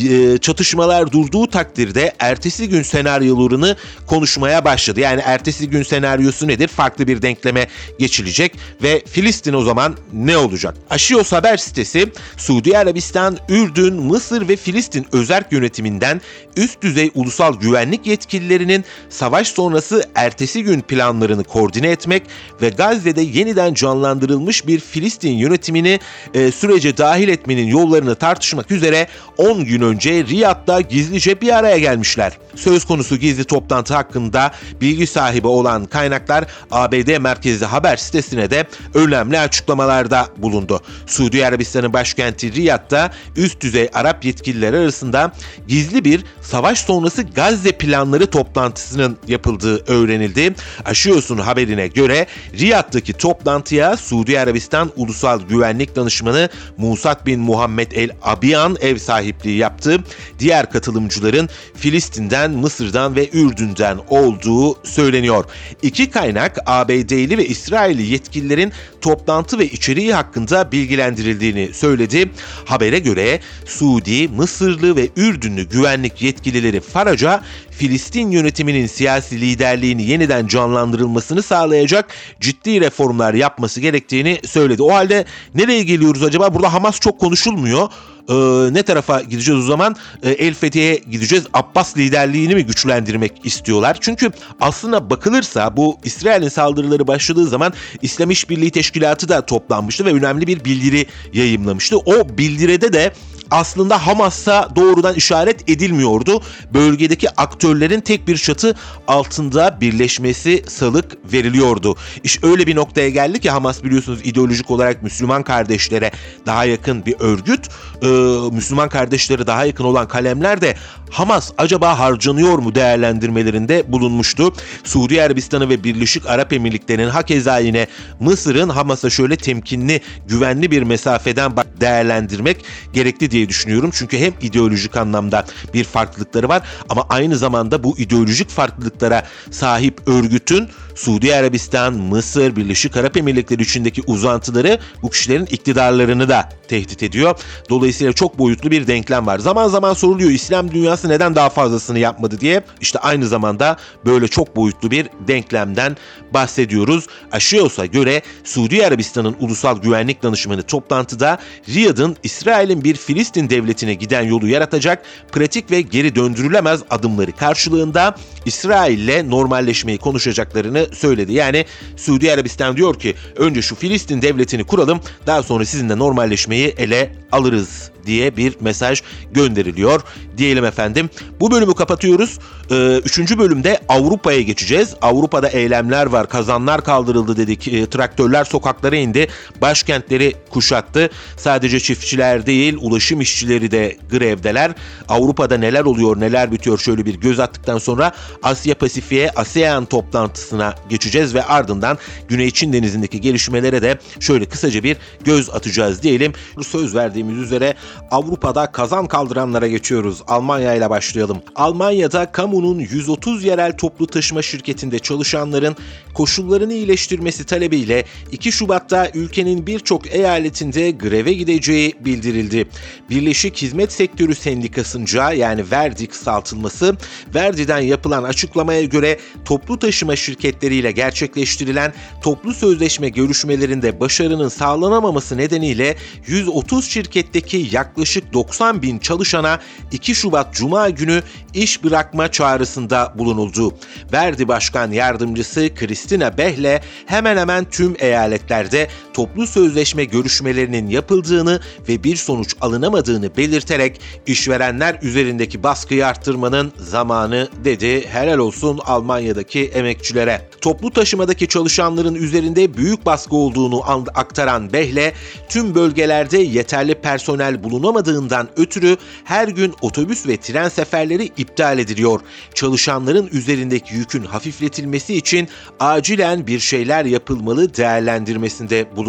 e, 0.08 0.38
çatışmalar 0.38 1.12
durduğu 1.12 1.46
takdirde 1.46 2.12
ertesi 2.18 2.68
gün 2.68 2.82
senaryolarını 2.82 3.76
konuşmaya 4.06 4.64
başladı. 4.64 5.00
Yani 5.00 5.20
ertesi 5.24 5.70
gün 5.70 5.82
senaryosu 5.82 6.48
nedir? 6.48 6.68
Farklı 6.68 7.06
bir 7.06 7.22
denkleme 7.22 7.66
geçilecek 7.98 8.52
ve 8.82 9.02
Filistin 9.06 9.52
o 9.52 9.62
zaman 9.62 9.96
ne 10.12 10.36
olacak? 10.36 10.74
Aşios 10.90 11.32
haber 11.32 11.56
sitesi 11.56 12.12
Suudi 12.36 12.78
Arabistan, 12.78 13.38
Ürdün, 13.48 13.94
Mısır 13.94 14.48
ve 14.48 14.56
Filistin 14.64 15.06
özerk 15.12 15.52
yönetiminden 15.52 16.20
üst 16.56 16.82
düzey 16.82 17.10
ulusal 17.14 17.60
güvenlik 17.60 18.06
yetkililerinin 18.06 18.84
savaş 19.10 19.48
sonrası 19.48 20.02
ertesi 20.14 20.62
gün 20.62 20.80
planlarını 20.80 21.44
koordine 21.44 21.90
etmek 21.90 22.22
ve 22.62 22.68
Gazze'de 22.68 23.20
yeniden 23.20 23.74
canlandırılmış 23.74 24.66
bir 24.66 24.80
Filistin 24.80 25.32
yönetimini 25.32 26.00
e, 26.34 26.52
sürece 26.52 26.96
dahil 26.96 27.28
etmenin 27.28 27.66
yollarını 27.66 28.14
tartışmak 28.14 28.70
üzere 28.70 29.06
10 29.38 29.64
gün 29.64 29.82
önce 29.82 30.26
Riyad'da 30.26 30.80
gizlice 30.80 31.40
bir 31.40 31.56
araya 31.56 31.78
gelmişler. 31.78 32.32
Söz 32.54 32.84
konusu 32.84 33.16
gizli 33.16 33.44
toplantı 33.44 33.94
hakkında 33.94 34.52
bilgi 34.80 35.06
sahibi 35.06 35.46
olan 35.46 35.84
kaynaklar 35.84 36.44
ABD 36.70 37.18
merkezli 37.18 37.66
haber 37.66 37.96
sitesine 37.96 38.50
de 38.50 38.66
önemli 38.94 39.38
açıklamalarda 39.38 40.28
bulundu. 40.36 40.80
Suudi 41.06 41.46
Arabistan'ın 41.46 41.92
başkenti 41.92 42.52
Riyad'da 42.52 43.10
üst 43.36 43.60
düzey 43.60 43.88
Arap 43.94 44.22
yetkililer 44.54 44.72
arasında 44.72 45.32
gizli 45.68 46.04
bir 46.04 46.24
savaş 46.42 46.78
sonrası 46.78 47.22
Gazze 47.22 47.72
planları 47.72 48.26
toplantısının 48.26 49.16
yapıldığı 49.28 49.84
öğrenildi. 49.92 50.54
Aşıyorsun 50.84 51.38
haberine 51.38 51.88
göre 51.88 52.26
Riyad'daki 52.58 53.12
toplantıya 53.12 53.96
Suudi 53.96 54.40
Arabistan 54.40 54.90
Ulusal 54.96 55.40
Güvenlik 55.40 55.96
Danışmanı 55.96 56.48
Musat 56.76 57.26
bin 57.26 57.40
Muhammed 57.40 57.92
El 57.92 58.10
Abiyan 58.22 58.76
ev 58.80 58.98
sahipliği 58.98 59.56
yaptı. 59.56 59.98
Diğer 60.38 60.70
katılımcıların 60.70 61.48
Filistin'den, 61.74 62.50
Mısır'dan 62.50 63.16
ve 63.16 63.28
Ürdün'den 63.32 63.98
olduğu 64.10 64.86
söyleniyor. 64.86 65.44
İki 65.82 66.10
kaynak 66.10 66.58
ABD'li 66.66 67.38
ve 67.38 67.46
İsrailli 67.46 68.02
yetkililerin 68.02 68.72
toplantı 69.00 69.58
ve 69.58 69.66
içeriği 69.66 70.14
hakkında 70.14 70.72
bilgilendirildiğini 70.72 71.74
söyledi. 71.74 72.30
Habere 72.64 72.98
göre 72.98 73.40
Suudi, 73.66 74.28
Mısırlı 74.44 74.96
ve 74.96 75.08
Ürdünlü 75.16 75.68
güvenlik 75.68 76.22
yetkilileri 76.22 76.80
Faraca 76.80 77.42
Filistin 77.70 78.30
yönetiminin 78.30 78.86
siyasi 78.86 79.40
liderliğini 79.40 80.02
yeniden 80.02 80.46
canlandırılmasını 80.46 81.42
sağlayacak 81.42 82.08
ciddi 82.40 82.80
reformlar 82.80 83.34
yapması 83.34 83.80
gerektiğini 83.80 84.40
söyledi. 84.46 84.82
O 84.82 84.92
halde 84.94 85.24
nereye 85.54 85.82
geliyoruz 85.82 86.22
acaba? 86.22 86.54
Burada 86.54 86.72
Hamas 86.72 87.00
çok 87.00 87.20
konuşulmuyor 87.20 87.88
e, 88.28 88.34
ne 88.74 88.82
tarafa 88.82 89.20
gideceğiz 89.20 89.60
o 89.60 89.66
zaman? 89.66 89.96
E, 90.22 90.30
El 90.30 90.54
Fethi'ye 90.54 91.00
gideceğiz. 91.10 91.44
Abbas 91.54 91.96
liderliğini 91.96 92.54
mi 92.54 92.66
güçlendirmek 92.66 93.46
istiyorlar? 93.46 93.96
Çünkü 94.00 94.30
aslına 94.60 95.10
bakılırsa 95.10 95.76
bu 95.76 95.98
İsrail'in 96.04 96.48
saldırıları 96.48 97.06
başladığı 97.06 97.46
zaman 97.46 97.72
İslam 98.02 98.30
İşbirliği 98.30 98.70
Teşkilatı 98.70 99.28
da 99.28 99.46
toplanmıştı 99.46 100.04
ve 100.04 100.12
önemli 100.12 100.46
bir 100.46 100.64
bildiri 100.64 101.06
yayımlamıştı. 101.32 101.98
O 101.98 102.38
bildirede 102.38 102.92
de 102.92 103.12
aslında 103.50 104.06
Hamas'a 104.06 104.68
doğrudan 104.76 105.14
işaret 105.14 105.70
edilmiyordu. 105.70 106.42
Bölgedeki 106.74 107.30
aktörlerin 107.30 108.00
tek 108.00 108.28
bir 108.28 108.36
çatı 108.36 108.74
altında 109.08 109.78
birleşmesi 109.80 110.64
salık 110.68 111.32
veriliyordu. 111.32 111.96
İşte 112.24 112.46
öyle 112.46 112.66
bir 112.66 112.76
noktaya 112.76 113.08
geldi 113.08 113.40
ki 113.40 113.50
Hamas 113.50 113.84
biliyorsunuz 113.84 114.20
ideolojik 114.24 114.70
olarak 114.70 115.02
Müslüman 115.02 115.42
kardeşlere 115.42 116.10
daha 116.46 116.64
yakın 116.64 117.06
bir 117.06 117.14
örgüt. 117.18 117.68
Ee, 118.02 118.06
Müslüman 118.52 118.88
kardeşlere 118.88 119.46
daha 119.46 119.64
yakın 119.64 119.84
olan 119.84 120.08
kalemler 120.08 120.60
de 120.60 120.76
Hamas 121.10 121.52
acaba 121.58 121.98
harcanıyor 121.98 122.58
mu 122.58 122.74
değerlendirmelerinde 122.74 123.92
bulunmuştu. 123.92 124.52
Suudi 124.84 125.22
Arabistan'ı 125.22 125.68
ve 125.68 125.84
Birleşik 125.84 126.26
Arap 126.26 126.52
Emirlikleri'nin 126.52 127.08
hakeza 127.08 127.58
yine 127.58 127.86
Mısır'ın 128.20 128.68
Hamas'a 128.68 129.10
şöyle 129.10 129.36
temkinli, 129.36 130.00
güvenli 130.28 130.70
bir 130.70 130.82
mesafeden 130.82 131.52
değerlendirmek 131.80 132.64
gerekli 132.92 133.30
diye 133.30 133.48
düşünüyorum. 133.48 133.90
Çünkü 133.92 134.18
hem 134.18 134.32
ideolojik 134.40 134.96
anlamda 134.96 135.44
bir 135.74 135.84
farklılıkları 135.84 136.48
var 136.48 136.62
ama 136.88 137.06
aynı 137.08 137.36
zamanda 137.36 137.82
bu 137.82 137.98
ideolojik 137.98 138.50
farklılıklara 138.50 139.22
sahip 139.50 140.08
örgütün 140.08 140.68
Suudi 140.94 141.34
Arabistan, 141.34 141.94
Mısır, 141.94 142.56
Birleşik 142.56 142.96
Arap 142.96 143.16
Emirlikleri 143.16 143.62
içindeki 143.62 144.02
uzantıları 144.06 144.78
bu 145.02 145.10
kişilerin 145.10 145.46
iktidarlarını 145.46 146.28
da 146.28 146.48
tehdit 146.68 147.02
ediyor. 147.02 147.38
Dolayısıyla 147.70 148.12
çok 148.12 148.38
boyutlu 148.38 148.70
bir 148.70 148.86
denklem 148.86 149.26
var. 149.26 149.38
Zaman 149.38 149.68
zaman 149.68 149.94
soruluyor 149.94 150.30
İslam 150.30 150.70
dünyası 150.70 151.03
neden 151.08 151.34
daha 151.34 151.48
fazlasını 151.48 151.98
yapmadı 151.98 152.40
diye. 152.40 152.62
İşte 152.80 152.98
aynı 152.98 153.26
zamanda 153.26 153.76
böyle 154.06 154.28
çok 154.28 154.56
boyutlu 154.56 154.90
bir 154.90 155.08
denklemden 155.28 155.96
bahsediyoruz. 156.34 157.06
Aşios'a 157.32 157.86
göre 157.86 158.22
Suudi 158.44 158.86
Arabistan'ın 158.86 159.36
Ulusal 159.40 159.78
Güvenlik 159.78 160.22
Danışmanı 160.22 160.62
toplantıda 160.62 161.38
Riyad'ın 161.68 162.16
İsrail'in 162.22 162.84
bir 162.84 162.96
Filistin 162.96 163.50
devletine 163.50 163.94
giden 163.94 164.22
yolu 164.22 164.48
yaratacak 164.48 165.02
pratik 165.32 165.70
ve 165.70 165.80
geri 165.80 166.14
döndürülemez 166.14 166.80
adımları 166.90 167.32
karşılığında 167.32 168.14
İsrail'le 168.44 169.30
normalleşmeyi 169.30 169.98
konuşacaklarını 169.98 170.86
söyledi. 170.94 171.32
Yani 171.32 171.64
Suudi 171.96 172.32
Arabistan 172.32 172.76
diyor 172.76 172.98
ki 172.98 173.14
önce 173.36 173.62
şu 173.62 173.74
Filistin 173.74 174.22
devletini 174.22 174.64
kuralım 174.64 175.00
daha 175.26 175.42
sonra 175.42 175.64
sizinle 175.64 175.98
normalleşmeyi 175.98 176.74
ele 176.78 177.12
alırız 177.32 177.93
diye 178.06 178.36
bir 178.36 178.56
mesaj 178.60 179.02
gönderiliyor 179.32 180.00
diyelim 180.38 180.64
efendim. 180.64 181.10
Bu 181.40 181.50
bölümü 181.50 181.74
kapatıyoruz. 181.74 182.38
Ee, 182.70 183.00
üçüncü 183.04 183.38
bölümde 183.38 183.80
Avrupa'ya 183.88 184.40
geçeceğiz. 184.40 184.94
Avrupa'da 185.02 185.48
eylemler 185.48 186.06
var. 186.06 186.28
Kazanlar 186.28 186.84
kaldırıldı 186.84 187.36
dedik. 187.36 187.68
E, 187.68 187.86
traktörler 187.86 188.44
sokaklara 188.44 188.96
indi. 188.96 189.28
Başkentleri 189.60 190.34
kuşattı. 190.50 191.10
Sadece 191.36 191.80
çiftçiler 191.80 192.46
değil 192.46 192.76
ulaşım 192.80 193.20
işçileri 193.20 193.70
de 193.70 193.96
grevdeler. 194.10 194.72
Avrupa'da 195.08 195.56
neler 195.56 195.84
oluyor 195.84 196.20
neler 196.20 196.52
bitiyor 196.52 196.78
şöyle 196.78 197.06
bir 197.06 197.14
göz 197.14 197.40
attıktan 197.40 197.78
sonra 197.78 198.12
Asya 198.42 198.74
Pasifik'e 198.74 199.30
ASEAN 199.30 199.84
toplantısına 199.84 200.74
geçeceğiz 200.88 201.34
ve 201.34 201.44
ardından 201.44 201.98
Güney 202.28 202.50
Çin 202.50 202.72
Denizi'ndeki 202.72 203.20
gelişmelere 203.20 203.82
de 203.82 203.98
şöyle 204.20 204.44
kısaca 204.44 204.82
bir 204.82 204.96
göz 205.24 205.50
atacağız 205.50 206.02
diyelim. 206.02 206.32
Söz 206.62 206.94
verdiğimiz 206.94 207.38
üzere 207.38 207.74
Avrupa'da 208.10 208.66
kazan 208.66 209.06
kaldıranlara 209.06 209.68
geçiyoruz. 209.68 210.22
Almanya 210.28 210.74
ile 210.74 210.90
başlayalım. 210.90 211.42
Almanya'da 211.56 212.32
kamunun 212.32 212.78
130 212.78 213.44
yerel 213.44 213.76
toplu 213.76 214.06
taşıma 214.06 214.42
şirketinde 214.42 214.98
çalışanların 214.98 215.76
koşullarını 216.14 216.72
iyileştirmesi 216.72 217.44
talebiyle 217.44 218.04
2 218.32 218.52
Şubat'ta 218.52 219.10
ülkenin 219.14 219.66
birçok 219.66 220.14
eyaletinde 220.14 220.90
greve 220.90 221.32
gideceği 221.32 221.94
bildirildi. 222.00 222.68
Birleşik 223.10 223.56
Hizmet 223.62 223.92
Sektörü 223.92 224.34
Sendikası'nca 224.34 225.32
yani 225.32 225.64
Verdi 225.70 226.06
kısaltılması, 226.06 226.96
Verdi'den 227.34 227.80
yapılan 227.80 228.22
açıklamaya 228.22 228.84
göre 228.84 229.18
toplu 229.44 229.78
taşıma 229.78 230.16
şirketleriyle 230.16 230.92
gerçekleştirilen 230.92 231.92
toplu 232.22 232.54
sözleşme 232.54 233.08
görüşmelerinde 233.08 234.00
başarının 234.00 234.48
sağlanamaması 234.48 235.36
nedeniyle 235.36 235.96
130 236.26 236.90
şirketteki 236.90 237.68
yaklaşık 237.72 237.83
yaklaşık 237.84 238.32
90 238.32 238.82
bin 238.82 238.98
çalışana 238.98 239.60
2 239.92 240.14
Şubat 240.14 240.54
Cuma 240.54 240.90
günü 240.90 241.22
iş 241.54 241.84
bırakma 241.84 242.30
çağrısında 242.30 243.12
bulunuldu. 243.18 243.74
Verdi 244.12 244.48
Başkan 244.48 244.90
Yardımcısı 244.90 245.74
Kristina 245.74 246.38
Behle 246.38 246.82
hemen 247.06 247.36
hemen 247.36 247.64
tüm 247.64 247.96
eyaletlerde 247.98 248.88
toplu 249.14 249.46
sözleşme 249.46 250.04
görüşmelerinin 250.04 250.88
yapıldığını 250.88 251.60
ve 251.88 252.04
bir 252.04 252.16
sonuç 252.16 252.54
alınamadığını 252.60 253.36
belirterek 253.36 254.00
işverenler 254.26 254.98
üzerindeki 255.02 255.62
baskıyı 255.62 256.06
arttırmanın 256.06 256.72
zamanı 256.78 257.48
dedi. 257.64 258.08
Helal 258.08 258.38
olsun 258.38 258.80
Almanya'daki 258.84 259.64
emekçilere. 259.64 260.48
Toplu 260.60 260.90
taşımadaki 260.90 261.48
çalışanların 261.48 262.14
üzerinde 262.14 262.76
büyük 262.76 263.06
baskı 263.06 263.36
olduğunu 263.36 263.82
aktaran 264.14 264.72
Behle, 264.72 265.12
tüm 265.48 265.74
bölgelerde 265.74 266.38
yeterli 266.38 266.94
personel 266.94 267.64
bulunamadığından 267.64 268.48
ötürü 268.56 268.96
her 269.24 269.48
gün 269.48 269.74
otobüs 269.80 270.26
ve 270.26 270.36
tren 270.36 270.68
seferleri 270.68 271.24
iptal 271.36 271.78
ediliyor. 271.78 272.20
Çalışanların 272.54 273.28
üzerindeki 273.32 273.94
yükün 273.94 274.24
hafifletilmesi 274.24 275.14
için 275.14 275.48
acilen 275.80 276.46
bir 276.46 276.58
şeyler 276.58 277.04
yapılmalı 277.04 277.74
değerlendirmesinde 277.74 278.96
bulundu. 278.96 279.03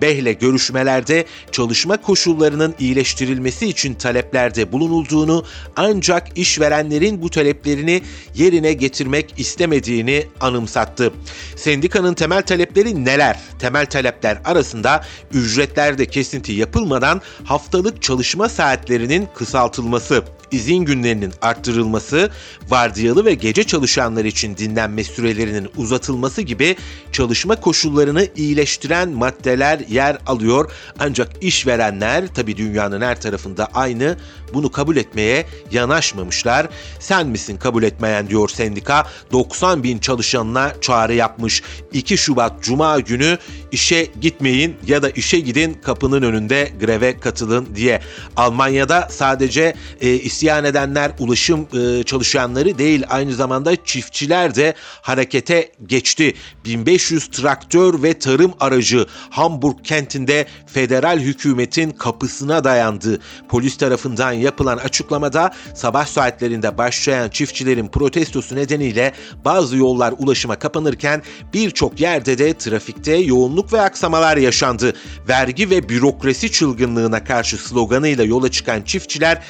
Behle 0.00 0.32
görüşmelerde 0.32 1.24
çalışma 1.52 1.96
koşullarının 1.96 2.74
iyileştirilmesi 2.78 3.66
için 3.66 3.94
taleplerde 3.94 4.72
bulunulduğunu 4.72 5.44
ancak 5.76 6.38
işverenlerin 6.38 7.22
bu 7.22 7.30
taleplerini 7.30 8.02
yerine 8.34 8.72
getirmek 8.72 9.34
istemediğini 9.36 10.26
anımsattı. 10.40 11.12
Sendikanın 11.56 12.14
temel 12.14 12.42
talepleri 12.42 13.04
neler? 13.04 13.40
Temel 13.58 13.86
talepler 13.86 14.38
arasında 14.44 15.04
ücretlerde 15.32 16.06
kesinti 16.06 16.52
yapılmadan 16.52 17.20
haftalık 17.44 18.02
çalışma 18.02 18.48
saatlerinin 18.48 19.28
kısaltılması, 19.34 20.24
izin 20.56 20.84
günlerinin 20.84 21.32
arttırılması, 21.42 22.30
vardiyalı 22.68 23.24
ve 23.24 23.34
gece 23.34 23.64
çalışanlar 23.64 24.24
için 24.24 24.56
dinlenme 24.56 25.04
sürelerinin 25.04 25.68
uzatılması 25.76 26.42
gibi 26.42 26.76
çalışma 27.12 27.56
koşullarını 27.56 28.26
iyileştiren 28.36 29.08
maddeler 29.08 29.80
yer 29.88 30.18
alıyor. 30.26 30.72
Ancak 30.98 31.28
işverenler 31.40 32.34
tabi 32.34 32.56
dünyanın 32.56 33.00
her 33.00 33.20
tarafında 33.20 33.68
aynı 33.74 34.16
bunu 34.54 34.72
kabul 34.72 34.96
etmeye 34.96 35.46
yanaşmamışlar. 35.70 36.68
Sen 37.00 37.26
misin 37.26 37.56
kabul 37.56 37.82
etmeyen 37.82 38.28
diyor 38.28 38.48
sendika. 38.48 39.06
90 39.32 39.82
bin 39.82 39.98
çalışanına 39.98 40.72
çağrı 40.80 41.14
yapmış. 41.14 41.62
2 41.92 42.18
Şubat 42.18 42.62
Cuma 42.62 43.00
günü 43.00 43.38
işe 43.72 44.08
gitmeyin 44.20 44.76
ya 44.86 45.02
da 45.02 45.10
işe 45.10 45.40
gidin 45.40 45.74
kapının 45.74 46.22
önünde 46.22 46.72
greve 46.80 47.20
katılın 47.20 47.66
diye. 47.74 48.00
Almanya'da 48.36 49.08
sadece 49.10 49.74
e, 50.00 50.10
isyan 50.10 50.45
edenler 50.46 51.12
ulaşım 51.18 51.68
e, 51.74 52.02
çalışanları 52.02 52.78
değil 52.78 53.04
aynı 53.08 53.34
zamanda 53.34 53.84
çiftçiler 53.84 54.54
de 54.54 54.74
harekete 55.02 55.72
geçti. 55.86 56.34
1500 56.64 57.28
traktör 57.28 58.02
ve 58.02 58.18
tarım 58.18 58.52
aracı 58.60 59.06
Hamburg 59.30 59.76
kentinde 59.84 60.46
federal 60.66 61.18
hükümetin 61.18 61.90
kapısına 61.90 62.64
dayandı. 62.64 63.18
Polis 63.48 63.76
tarafından 63.76 64.32
yapılan 64.32 64.76
açıklamada 64.76 65.52
sabah 65.74 66.06
saatlerinde 66.06 66.78
başlayan 66.78 67.28
çiftçilerin 67.28 67.88
protestosu 67.88 68.56
nedeniyle 68.56 69.12
bazı 69.44 69.76
yollar 69.76 70.14
ulaşıma 70.18 70.56
kapanırken 70.56 71.22
birçok 71.54 72.00
yerde 72.00 72.38
de 72.38 72.54
trafikte 72.54 73.16
yoğunluk 73.16 73.72
ve 73.72 73.80
aksamalar 73.80 74.36
yaşandı. 74.36 74.92
Vergi 75.28 75.70
ve 75.70 75.88
bürokrasi 75.88 76.52
çılgınlığına 76.52 77.24
karşı 77.24 77.56
sloganıyla 77.56 78.24
yola 78.24 78.50
çıkan 78.50 78.82
çiftçiler 78.82 79.42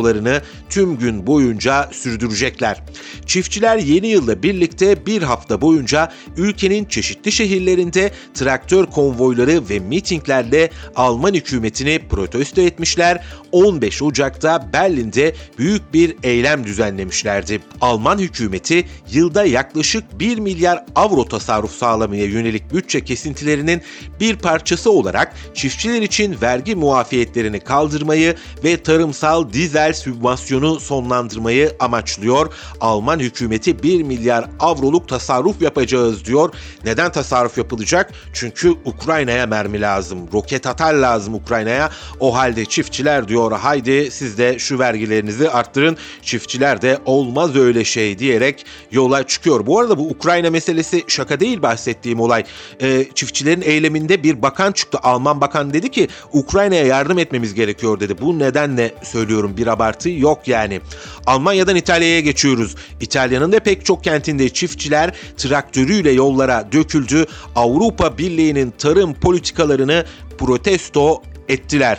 protestolarını 0.00 0.42
tüm 0.70 0.98
gün 0.98 1.26
boyunca 1.26 1.90
sürdürecekler. 1.92 2.82
Çiftçiler 3.26 3.78
yeni 3.78 4.08
yılla 4.08 4.42
birlikte 4.42 5.06
bir 5.06 5.22
hafta 5.22 5.60
boyunca 5.60 6.12
ülkenin 6.36 6.84
çeşitli 6.84 7.32
şehirlerinde 7.32 8.10
traktör 8.34 8.86
konvoyları 8.86 9.68
ve 9.68 9.78
mitinglerle 9.78 10.70
Alman 10.96 11.34
hükümetini 11.34 12.00
protesto 12.10 12.60
etmişler. 12.60 13.24
15 13.52 14.02
Ocak'ta 14.02 14.72
Berlin'de 14.72 15.34
büyük 15.58 15.94
bir 15.94 16.16
eylem 16.22 16.64
düzenlemişlerdi. 16.64 17.60
Alman 17.80 18.18
hükümeti 18.18 18.84
yılda 19.12 19.44
yaklaşık 19.44 20.20
1 20.20 20.38
milyar 20.38 20.84
avro 20.94 21.24
tasarruf 21.24 21.72
sağlamaya 21.72 22.24
yönelik 22.24 22.74
bütçe 22.74 23.04
kesintilerinin 23.04 23.82
bir 24.20 24.36
parçası 24.36 24.90
olarak 24.90 25.34
çiftçiler 25.54 26.02
için 26.02 26.36
vergi 26.42 26.74
muafiyetlerini 26.74 27.60
kaldırmayı 27.60 28.34
ve 28.64 28.82
tarımsal 28.82 29.52
dizel 29.52 29.89
sübvansiyonu 29.92 30.80
sonlandırmayı 30.80 31.76
amaçlıyor. 31.80 32.52
Alman 32.80 33.18
hükümeti 33.18 33.82
1 33.82 34.02
milyar 34.02 34.44
avroluk 34.60 35.08
tasarruf 35.08 35.62
yapacağız 35.62 36.24
diyor. 36.24 36.54
Neden 36.84 37.12
tasarruf 37.12 37.58
yapılacak? 37.58 38.12
Çünkü 38.32 38.74
Ukrayna'ya 38.84 39.46
mermi 39.46 39.80
lazım. 39.80 40.18
Roket 40.32 40.66
atar 40.66 40.94
lazım 40.94 41.34
Ukrayna'ya. 41.34 41.90
O 42.20 42.34
halde 42.34 42.64
çiftçiler 42.64 43.28
diyor 43.28 43.52
haydi 43.52 44.10
siz 44.10 44.38
de 44.38 44.58
şu 44.58 44.78
vergilerinizi 44.78 45.50
arttırın. 45.50 45.96
Çiftçiler 46.22 46.82
de 46.82 46.98
olmaz 47.04 47.56
öyle 47.56 47.84
şey 47.84 48.18
diyerek 48.18 48.66
yola 48.92 49.26
çıkıyor. 49.26 49.66
Bu 49.66 49.80
arada 49.80 49.98
bu 49.98 50.08
Ukrayna 50.08 50.50
meselesi 50.50 51.04
şaka 51.08 51.40
değil 51.40 51.62
bahsettiğim 51.62 52.20
olay. 52.20 52.44
Ee, 52.82 53.06
çiftçilerin 53.14 53.62
eyleminde 53.62 54.22
bir 54.22 54.42
bakan 54.42 54.72
çıktı. 54.72 54.98
Alman 55.02 55.40
bakan 55.40 55.74
dedi 55.74 55.90
ki 55.90 56.08
Ukrayna'ya 56.32 56.86
yardım 56.86 57.18
etmemiz 57.18 57.54
gerekiyor 57.54 58.00
dedi. 58.00 58.20
Bu 58.20 58.38
nedenle 58.38 58.94
söylüyorum 59.02 59.56
bir 59.56 59.66
abartı 59.80 60.10
yok 60.10 60.48
yani. 60.48 60.80
Almanya'dan 61.26 61.76
İtalya'ya 61.76 62.20
geçiyoruz. 62.20 62.74
İtalya'nın 63.00 63.52
da 63.52 63.60
pek 63.60 63.84
çok 63.84 64.04
kentinde 64.04 64.48
çiftçiler 64.48 65.10
traktörüyle 65.36 66.10
yollara 66.10 66.72
döküldü. 66.72 67.26
Avrupa 67.56 68.18
Birliği'nin 68.18 68.72
tarım 68.78 69.14
politikalarını 69.14 70.04
protesto 70.38 71.22
ettiler. 71.48 71.98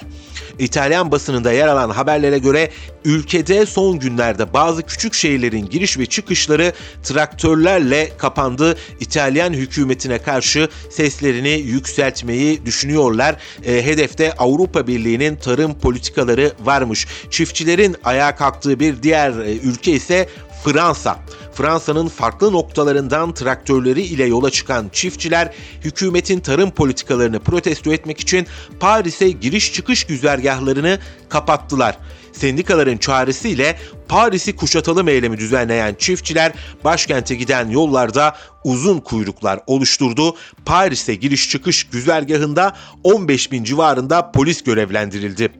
İtalyan 0.59 1.11
basınında 1.11 1.51
yer 1.51 1.67
alan 1.67 1.89
haberlere 1.89 2.37
göre 2.37 2.71
ülkede 3.05 3.65
son 3.65 3.99
günlerde 3.99 4.53
bazı 4.53 4.83
küçük 4.83 5.13
şehirlerin 5.13 5.69
giriş 5.69 5.97
ve 5.97 6.05
çıkışları 6.05 6.73
traktörlerle 7.03 8.09
kapandı. 8.17 8.77
İtalyan 8.99 9.53
hükümetine 9.53 10.17
karşı 10.17 10.69
seslerini 10.89 11.49
yükseltmeyi 11.49 12.65
düşünüyorlar. 12.65 13.35
E, 13.65 13.85
hedefte 13.85 14.33
Avrupa 14.33 14.87
Birliği'nin 14.87 15.35
tarım 15.35 15.79
politikaları 15.79 16.51
varmış. 16.63 17.07
Çiftçilerin 17.29 17.95
ayağa 18.03 18.35
kalktığı 18.35 18.79
bir 18.79 19.03
diğer 19.03 19.31
e, 19.31 19.57
ülke 19.57 19.91
ise 19.91 20.27
Fransa. 20.63 21.19
Fransa'nın 21.53 22.07
farklı 22.07 22.51
noktalarından 22.51 23.33
traktörleri 23.33 24.01
ile 24.01 24.25
yola 24.25 24.49
çıkan 24.49 24.89
çiftçiler 24.93 25.53
hükümetin 25.83 26.39
tarım 26.39 26.71
politikalarını 26.71 27.39
protesto 27.39 27.93
etmek 27.93 28.19
için 28.19 28.47
Paris'e 28.79 29.29
giriş 29.29 29.73
çıkış 29.73 30.03
güzergahlarını 30.03 30.99
kapattılar. 31.29 31.97
Sendikaların 32.33 32.97
çağrısıyla 32.97 33.75
Paris'i 34.11 34.55
kuşatalım 34.55 35.07
eylemi 35.07 35.37
düzenleyen 35.37 35.95
çiftçiler 35.99 36.51
başkente 36.83 37.35
giden 37.35 37.69
yollarda 37.69 38.35
uzun 38.63 38.99
kuyruklar 38.99 39.59
oluşturdu. 39.67 40.35
Paris'e 40.65 41.15
giriş 41.15 41.49
çıkış 41.49 41.83
güzergahında 41.83 42.75
15 43.03 43.51
bin 43.51 43.63
civarında 43.63 44.31
polis 44.31 44.63
görevlendirildi. 44.63 45.51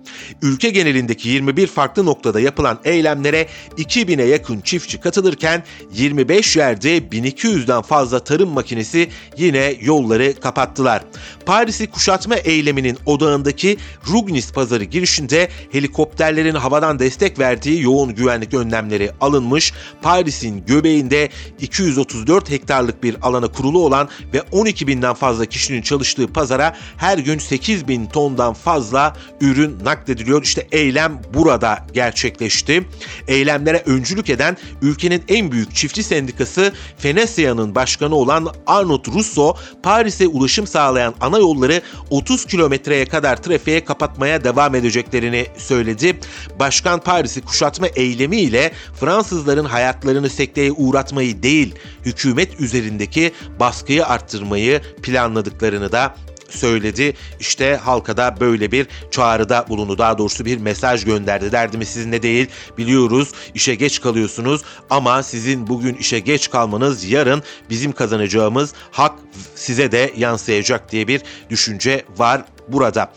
Ülke 0.42 0.70
genelindeki 0.70 1.30
21 1.30 1.68
farklı 1.68 2.06
noktada 2.06 2.40
yapılan 2.40 2.80
eylemlere 2.84 3.48
2000'e 3.78 4.26
yakın 4.26 4.62
çiftçi 4.62 5.00
katılırken 5.00 5.64
25 5.94 6.58
yerde 6.58 6.98
1200'den 6.98 7.82
fazla 7.82 8.20
tarım 8.20 8.50
makinesi 8.50 9.10
yine 9.38 9.76
yolları 9.82 10.40
kapattılar. 10.40 11.04
Paris'i 11.46 11.88
kuşatma 11.88 12.36
eyleminin 12.36 12.98
odağındaki 13.06 13.78
Rugnis 14.08 14.54
pazarı 14.54 14.84
girişinde 14.84 15.50
helikopterlerin 15.72 16.56
havadan 16.56 17.00
destek 17.00 17.40
verdiği 17.40 17.82
yoğun 17.82 18.16
güvenlik 18.42 18.54
önlemleri 18.54 19.12
alınmış. 19.22 19.74
Paris'in 20.02 20.66
göbeğinde 20.66 21.30
234 21.60 22.50
hektarlık 22.50 23.04
bir 23.04 23.16
alana 23.22 23.48
kurulu 23.48 23.86
olan 23.86 24.10
ve 24.34 24.42
12 24.52 24.88
binden 24.88 25.14
fazla 25.14 25.46
kişinin 25.46 25.82
çalıştığı 25.82 26.28
pazara 26.28 26.76
her 26.98 27.18
gün 27.18 27.40
8 27.40 27.88
bin 27.88 28.06
tondan 28.06 28.54
fazla 28.54 29.16
ürün 29.42 29.78
naklediliyor. 29.84 30.44
İşte 30.44 30.68
eylem 30.72 31.22
burada 31.34 31.86
gerçekleşti. 31.94 32.88
Eylemlere 33.28 33.84
öncülük 33.86 34.30
eden 34.30 34.58
ülkenin 34.82 35.24
en 35.28 35.52
büyük 35.52 35.76
çiftçi 35.76 36.04
sendikası 36.04 36.74
Fenesia'nın 36.98 37.76
başkanı 37.76 38.16
olan 38.16 38.48
Arnold 38.68 39.06
Russo, 39.08 39.56
Paris'e 39.84 40.28
ulaşım 40.28 40.68
sağlayan 40.68 41.14
ana 41.22 41.38
yolları 41.38 41.82
30 42.10 42.46
kilometreye 42.46 43.06
kadar 43.06 43.44
trafiğe 43.44 43.86
kapatmaya 43.86 44.44
devam 44.44 44.76
edeceklerini 44.76 45.48
söyledi. 45.58 46.20
Başkan 46.60 47.00
Paris'i 47.00 47.42
kuşatma 47.42 47.88
eylemiyle 48.32 48.72
Fransızların 49.00 49.66
hayatlarını 49.66 50.30
sekteye 50.30 50.72
uğratmayı 50.72 51.44
değil, 51.44 51.76
hükümet 52.06 52.60
üzerindeki 52.60 53.32
baskıyı 53.60 54.06
arttırmayı 54.06 54.82
planladıklarını 55.04 55.92
da 55.92 56.16
söyledi. 56.50 57.14
İşte 57.40 57.76
halka 57.76 58.18
da 58.18 58.36
böyle 58.40 58.72
bir 58.72 58.88
çağrıda 59.12 59.66
bulundu. 59.70 59.98
Daha 59.98 60.18
doğrusu 60.18 60.46
bir 60.46 60.58
mesaj 60.58 61.06
gönderdi. 61.06 61.52
Derdimiz 61.52 61.88
sizinle 61.88 62.22
değil 62.22 62.48
biliyoruz 62.78 63.32
işe 63.54 63.76
geç 63.76 64.02
kalıyorsunuz 64.02 64.62
ama 64.90 65.24
sizin 65.24 65.68
bugün 65.68 65.96
işe 65.96 66.20
geç 66.20 66.50
kalmanız 66.50 67.04
yarın 67.04 67.44
bizim 67.70 67.92
kazanacağımız 67.92 68.74
hak 68.92 69.16
size 69.56 69.92
de 69.92 70.14
yansıyacak 70.18 70.92
diye 70.92 71.08
bir 71.08 71.22
düşünce 71.50 72.06
var 72.18 72.42
burada. 72.68 73.12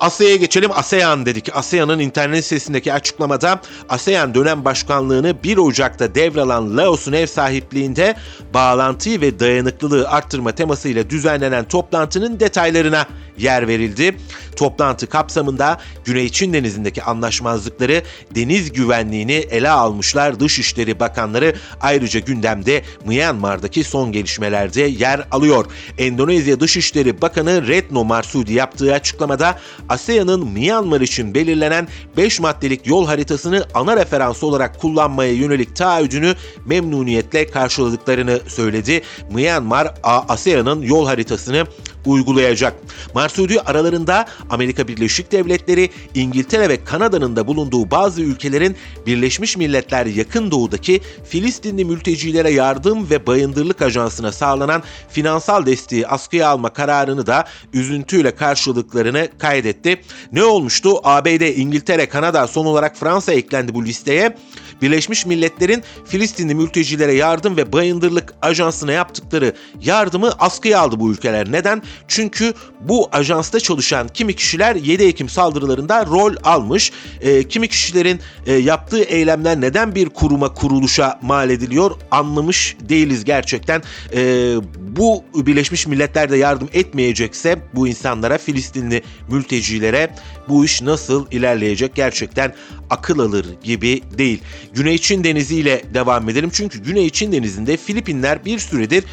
ASEAN'a 0.00 0.36
geçelim. 0.36 0.70
ASEAN 0.72 1.26
dedik. 1.26 1.56
ASEAN'ın 1.56 1.98
internet 1.98 2.44
sitesindeki 2.44 2.92
açıklamada 2.92 3.60
ASEAN 3.88 4.34
dönem 4.34 4.64
başkanlığını 4.64 5.42
1 5.44 5.56
Ocak'ta 5.56 6.14
devralan 6.14 6.76
Laos'un 6.76 7.12
ev 7.12 7.26
sahipliğinde 7.26 8.14
bağlantıyı 8.54 9.20
ve 9.20 9.40
dayanıklılığı 9.40 10.08
arttırma 10.08 10.52
temasıyla 10.52 11.10
düzenlenen 11.10 11.64
toplantının 11.64 12.40
detaylarına 12.40 13.06
yer 13.40 13.68
verildi. 13.68 14.16
Toplantı 14.56 15.06
kapsamında 15.06 15.80
Güney 16.04 16.28
Çin 16.28 16.52
Denizi'ndeki 16.52 17.02
anlaşmazlıkları, 17.02 18.02
deniz 18.34 18.72
güvenliğini 18.72 19.32
ele 19.32 19.70
almışlar 19.70 20.40
Dışişleri 20.40 21.00
Bakanları 21.00 21.54
ayrıca 21.80 22.20
gündemde 22.20 22.82
Myanmar'daki 23.06 23.84
son 23.84 24.12
gelişmelerde 24.12 24.82
yer 24.82 25.26
alıyor. 25.30 25.66
Endonezya 25.98 26.60
Dışişleri 26.60 27.22
Bakanı 27.22 27.68
Retno 27.68 28.04
Marsudi 28.04 28.52
yaptığı 28.52 28.94
açıklamada 28.94 29.58
ASEAN'ın 29.88 30.48
Myanmar 30.48 31.00
için 31.00 31.34
belirlenen 31.34 31.88
5 32.16 32.40
maddelik 32.40 32.86
yol 32.86 33.06
haritasını 33.06 33.64
ana 33.74 33.96
referans 33.96 34.42
olarak 34.42 34.80
kullanmaya 34.80 35.32
yönelik 35.32 35.76
taahhüdünü 35.76 36.34
memnuniyetle 36.66 37.46
karşıladıklarını 37.46 38.40
söyledi. 38.46 39.02
Myanmar 39.30 39.94
ASEAN'ın 40.02 40.82
yol 40.82 41.06
haritasını 41.06 41.66
uygulayacak. 42.06 42.74
Marsudi 43.14 43.60
aralarında 43.60 44.26
Amerika 44.50 44.88
Birleşik 44.88 45.32
Devletleri, 45.32 45.90
İngiltere 46.14 46.68
ve 46.68 46.84
Kanada'nın 46.84 47.36
da 47.36 47.46
bulunduğu 47.46 47.90
bazı 47.90 48.22
ülkelerin 48.22 48.76
Birleşmiş 49.06 49.56
Milletler 49.56 50.06
Yakın 50.06 50.50
Doğu'daki 50.50 51.00
Filistinli 51.24 51.84
mültecilere 51.84 52.50
yardım 52.50 53.10
ve 53.10 53.26
bayındırlık 53.26 53.82
ajansına 53.82 54.32
sağlanan 54.32 54.82
finansal 55.08 55.66
desteği 55.66 56.06
askıya 56.06 56.48
alma 56.48 56.72
kararını 56.72 57.26
da 57.26 57.44
üzüntüyle 57.72 58.34
karşılıklarını 58.34 59.28
kaydetti. 59.38 60.00
Ne 60.32 60.44
olmuştu? 60.44 61.00
ABD, 61.02 61.56
İngiltere, 61.56 62.08
Kanada 62.08 62.46
son 62.46 62.66
olarak 62.66 62.96
Fransa 62.96 63.32
eklendi 63.32 63.74
bu 63.74 63.84
listeye. 63.84 64.36
Birleşmiş 64.82 65.26
Milletler'in 65.26 65.82
Filistinli 66.04 66.54
mültecilere 66.54 67.12
yardım 67.12 67.56
ve 67.56 67.72
bayındırlık 67.72 68.34
ajansına 68.42 68.92
yaptıkları 68.92 69.54
yardımı 69.80 70.32
askıya 70.38 70.80
aldı 70.80 71.00
bu 71.00 71.10
ülkeler. 71.10 71.52
Neden? 71.52 71.82
Çünkü 72.08 72.54
bu 72.80 73.08
ajansta 73.12 73.60
çalışan 73.60 74.08
kimi 74.08 74.36
kişiler 74.36 74.76
7 74.76 75.04
Ekim 75.04 75.28
saldırılarında 75.28 76.06
rol 76.06 76.34
almış. 76.44 76.92
E, 77.20 77.48
kimi 77.48 77.68
kişilerin 77.68 78.20
e, 78.46 78.52
yaptığı 78.52 79.02
eylemler 79.02 79.60
neden 79.60 79.94
bir 79.94 80.08
kuruma 80.08 80.54
kuruluşa 80.54 81.18
mal 81.22 81.50
ediliyor 81.50 81.90
anlamış 82.10 82.76
değiliz 82.80 83.24
gerçekten. 83.24 83.82
E, 84.14 84.54
bu 84.78 85.24
Birleşmiş 85.34 85.86
Milletler 85.86 86.30
de 86.30 86.36
yardım 86.36 86.68
etmeyecekse 86.72 87.58
bu 87.74 87.88
insanlara 87.88 88.38
Filistinli 88.38 89.02
mültecilere 89.28 90.14
bu 90.48 90.64
iş 90.64 90.82
nasıl 90.82 91.26
ilerleyecek 91.30 91.94
gerçekten 91.94 92.54
akıl 92.90 93.18
alır 93.18 93.46
gibi 93.62 94.02
değil. 94.18 94.42
Güney 94.74 94.98
Çin 94.98 95.24
Denizi 95.24 95.56
ile 95.56 95.82
devam 95.94 96.28
edelim 96.28 96.50
çünkü 96.52 96.82
Güney 96.82 97.10
Çin 97.10 97.32
Denizi'nde 97.32 97.76
Filipinler 97.76 98.44
bir 98.44 98.58
süredir 98.58 99.04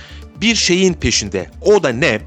bir 0.42 0.56
şeyin 0.56 0.94
peşinde. 0.94 1.50
O 1.62 1.84
da 1.84 1.90
ne? 1.90 2.22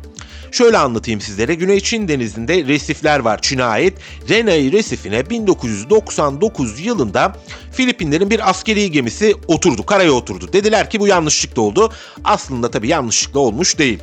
Şöyle 0.53 0.79
anlatayım 0.79 1.21
sizlere. 1.21 1.55
Güney 1.55 1.81
Çin 1.81 2.09
denizinde 2.09 2.65
resifler 2.65 3.19
var 3.19 3.43
Çin'e 3.43 3.65
ait. 3.65 3.95
Renai 4.29 4.73
resifine 4.73 5.31
1999 5.31 6.81
yılında 6.81 7.37
Filipinlerin 7.73 8.31
bir 8.31 8.51
askeri 8.51 8.91
gemisi 8.91 9.35
oturdu, 9.49 9.87
karaya 9.87 10.13
oturdu. 10.13 10.53
Dediler 10.53 10.91
ki 10.91 11.01
bu 11.01 11.07
yanlışlıkla 11.07 11.63
oldu. 11.63 11.93
Aslında 12.25 12.71
tabii 12.71 12.89
yanlışlıkla 12.89 13.41
olmuş 13.41 13.79
değil. 13.79 13.99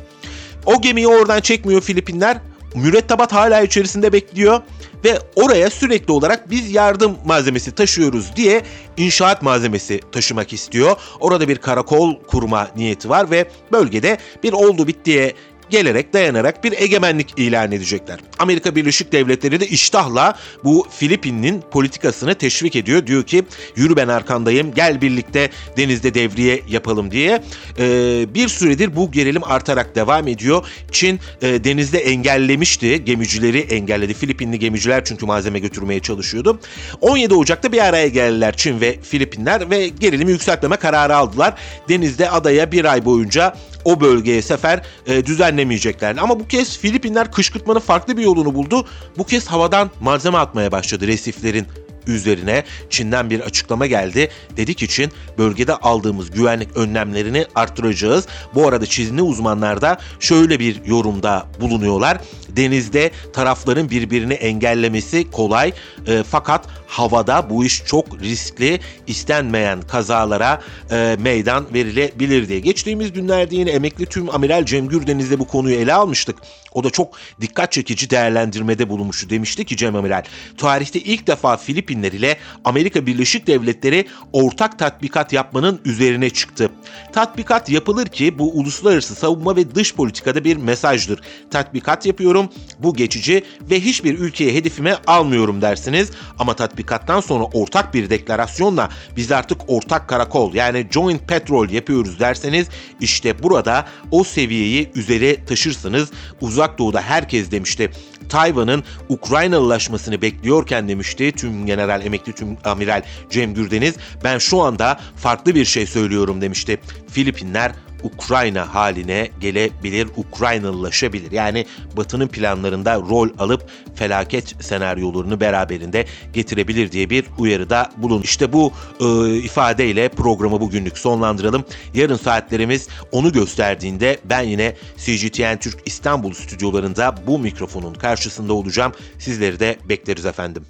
O 0.66 0.80
gemiyi 0.80 1.08
oradan 1.08 1.40
çekmiyor 1.40 1.80
Filipinler. 1.80 2.38
Mürettebat 2.74 3.32
hala 3.32 3.60
içerisinde 3.60 4.12
bekliyor 4.12 4.60
ve 5.04 5.18
oraya 5.36 5.70
sürekli 5.70 6.12
olarak 6.12 6.50
biz 6.50 6.70
yardım 6.70 7.16
malzemesi 7.24 7.72
taşıyoruz 7.72 8.36
diye 8.36 8.62
inşaat 8.96 9.42
malzemesi 9.42 10.00
taşımak 10.12 10.52
istiyor. 10.52 10.96
Orada 11.20 11.48
bir 11.48 11.56
karakol 11.56 12.14
kurma 12.26 12.68
niyeti 12.76 13.08
var 13.08 13.30
ve 13.30 13.50
bölgede 13.72 14.18
bir 14.42 14.52
oldu 14.52 14.86
bittiye 14.86 15.34
gelerek 15.70 16.12
dayanarak 16.12 16.64
bir 16.64 16.72
egemenlik 16.72 17.34
ilan 17.36 17.72
edecekler. 17.72 18.18
Amerika 18.38 18.76
Birleşik 18.76 19.12
Devletleri 19.12 19.60
de 19.60 19.66
iştahla 19.66 20.38
bu 20.64 20.86
Filipin'in 20.90 21.60
politikasını 21.60 22.34
teşvik 22.34 22.76
ediyor. 22.76 23.06
Diyor 23.06 23.22
ki 23.22 23.44
yürü 23.76 23.96
ben 23.96 24.08
arkandayım 24.08 24.74
gel 24.74 25.00
birlikte 25.00 25.50
denizde 25.76 26.14
devriye 26.14 26.62
yapalım 26.68 27.10
diye. 27.10 27.42
Ee, 27.78 28.26
bir 28.34 28.48
süredir 28.48 28.96
bu 28.96 29.12
gerilim 29.12 29.44
artarak 29.44 29.94
devam 29.94 30.28
ediyor. 30.28 30.66
Çin 30.92 31.20
e, 31.42 31.64
denizde 31.64 31.98
engellemişti 31.98 33.04
gemicileri 33.04 33.58
engelledi. 33.58 34.14
Filipinli 34.14 34.58
gemiciler 34.58 35.04
çünkü 35.04 35.26
malzeme 35.26 35.58
götürmeye 35.58 36.00
çalışıyordu. 36.00 36.60
17 37.00 37.34
Ocak'ta 37.34 37.72
bir 37.72 37.84
araya 37.84 38.08
geldiler 38.08 38.56
Çin 38.56 38.80
ve 38.80 39.00
Filipinler 39.02 39.70
ve 39.70 39.88
gerilimi 39.88 40.30
yükseltmeme 40.30 40.76
kararı 40.76 41.16
aldılar. 41.16 41.54
Denizde 41.88 42.30
adaya 42.30 42.72
bir 42.72 42.84
ay 42.84 43.04
boyunca 43.04 43.54
o 43.88 44.00
bölgeye 44.00 44.42
sefer 44.42 44.82
e, 45.06 45.26
düzenlemeyecekler. 45.26 46.16
Ama 46.16 46.40
bu 46.40 46.48
kez 46.48 46.78
Filipinler 46.78 47.32
kışkırtmanın 47.32 47.80
farklı 47.80 48.16
bir 48.16 48.22
yolunu 48.22 48.54
buldu. 48.54 48.86
Bu 49.18 49.24
kez 49.24 49.46
havadan 49.46 49.90
malzeme 50.00 50.38
atmaya 50.38 50.72
başladı 50.72 51.06
resiflerin 51.06 51.66
üzerine 52.08 52.64
Çin'den 52.90 53.30
bir 53.30 53.40
açıklama 53.40 53.86
geldi. 53.86 54.28
Dedi 54.56 54.74
ki 54.74 54.88
Çin 54.88 55.12
bölgede 55.38 55.76
aldığımız 55.76 56.30
güvenlik 56.30 56.76
önlemlerini 56.76 57.46
arttıracağız. 57.54 58.26
Bu 58.54 58.68
arada 58.68 58.86
Çinli 58.86 59.22
uzmanlar 59.22 59.80
da 59.80 59.98
şöyle 60.20 60.58
bir 60.58 60.84
yorumda 60.84 61.46
bulunuyorlar. 61.60 62.18
Denizde 62.48 63.10
tarafların 63.32 63.90
birbirini 63.90 64.34
engellemesi 64.34 65.30
kolay 65.30 65.72
e, 66.06 66.22
fakat 66.30 66.66
havada 66.86 67.50
bu 67.50 67.64
iş 67.64 67.84
çok 67.84 68.20
riskli 68.22 68.80
istenmeyen 69.06 69.82
kazalara 69.82 70.62
e, 70.90 71.16
meydan 71.20 71.66
verilebilir 71.74 72.48
diye. 72.48 72.60
Geçtiğimiz 72.60 73.12
günlerde 73.12 73.56
yine 73.56 73.70
emekli 73.70 74.06
tüm 74.06 74.34
amiral 74.34 74.64
Cem 74.64 74.88
Gürdeniz'de 74.88 75.38
bu 75.38 75.46
konuyu 75.46 75.76
ele 75.76 75.94
almıştık. 75.94 76.36
O 76.72 76.84
da 76.84 76.90
çok 76.90 77.16
dikkat 77.40 77.72
çekici 77.72 78.10
değerlendirmede 78.10 78.88
bulunmuştu. 78.88 79.30
Demişti 79.30 79.64
ki 79.64 79.76
Cem 79.76 79.96
Amiral, 79.96 80.22
tarihte 80.56 81.00
ilk 81.00 81.26
defa 81.26 81.56
Filipinler 81.98 82.12
ile 82.12 82.36
Amerika 82.64 83.06
Birleşik 83.06 83.46
Devletleri 83.46 84.06
ortak 84.32 84.78
tatbikat 84.78 85.32
yapmanın 85.32 85.80
üzerine 85.84 86.30
çıktı. 86.30 86.70
Tatbikat 87.12 87.68
yapılır 87.68 88.06
ki 88.06 88.38
bu 88.38 88.52
uluslararası 88.52 89.14
savunma 89.14 89.56
ve 89.56 89.74
dış 89.74 89.94
politikada 89.94 90.44
bir 90.44 90.56
mesajdır. 90.56 91.20
Tatbikat 91.50 92.06
yapıyorum, 92.06 92.48
bu 92.78 92.94
geçici 92.94 93.44
ve 93.70 93.80
hiçbir 93.80 94.18
ülkeye 94.18 94.54
hedefime 94.54 94.96
almıyorum 95.06 95.62
dersiniz. 95.62 96.10
Ama 96.38 96.54
tatbikattan 96.54 97.20
sonra 97.20 97.44
ortak 97.44 97.94
bir 97.94 98.10
deklarasyonla 98.10 98.88
biz 99.16 99.32
artık 99.32 99.60
ortak 99.66 100.08
karakol 100.08 100.54
yani 100.54 100.86
joint 100.90 101.28
petrol 101.28 101.70
yapıyoruz 101.70 102.20
derseniz 102.20 102.66
işte 103.00 103.42
burada 103.42 103.86
o 104.10 104.24
seviyeyi 104.24 104.90
üzere 104.94 105.44
taşırsınız. 105.44 106.10
Uzak 106.40 106.78
Doğu'da 106.78 107.02
herkes 107.02 107.50
demişti 107.50 107.90
Tayvan'ın 108.28 108.84
Ukraynalılaşmasını 109.08 110.22
bekliyorken 110.22 110.88
demişti 110.88 111.32
tüm 111.32 111.66
general 111.66 112.06
emekli 112.06 112.32
tüm 112.32 112.56
amiral 112.64 113.02
Cem 113.30 113.54
Gürdeniz 113.54 113.94
ben 114.24 114.38
şu 114.38 114.62
anda 114.62 115.00
farklı 115.16 115.54
bir 115.54 115.64
şey 115.64 115.86
söylüyorum 115.86 116.40
demişti. 116.40 116.80
Filipinler 117.10 117.72
Ukrayna 118.02 118.74
haline 118.74 119.28
gelebilir, 119.40 120.08
Ukraynalılaşabilir. 120.16 121.32
Yani 121.32 121.66
Batı'nın 121.96 122.28
planlarında 122.28 122.94
rol 122.94 123.28
alıp 123.38 123.70
felaket 123.94 124.64
senaryolarını 124.64 125.40
beraberinde 125.40 126.04
getirebilir 126.32 126.92
diye 126.92 127.10
bir 127.10 127.24
uyarıda 127.38 127.90
bulun. 127.96 128.22
İşte 128.22 128.52
bu 128.52 128.72
e, 129.00 129.36
ifadeyle 129.36 130.08
programı 130.08 130.60
bugünlük 130.60 130.98
sonlandıralım. 130.98 131.64
Yarın 131.94 132.16
saatlerimiz 132.16 132.88
onu 133.12 133.32
gösterdiğinde 133.32 134.18
ben 134.24 134.42
yine 134.42 134.74
CGTN 134.96 135.56
Türk 135.60 135.78
İstanbul 135.86 136.32
stüdyolarında 136.32 137.14
bu 137.26 137.38
mikrofonun 137.38 137.94
karşısında 137.94 138.52
olacağım. 138.52 138.92
Sizleri 139.18 139.60
de 139.60 139.76
bekleriz 139.88 140.26
efendim. 140.26 140.64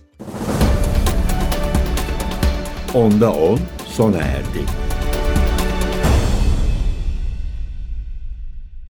Onda 2.95 3.33
10 3.33 3.59
sona 3.87 4.18
erdi. 4.18 4.88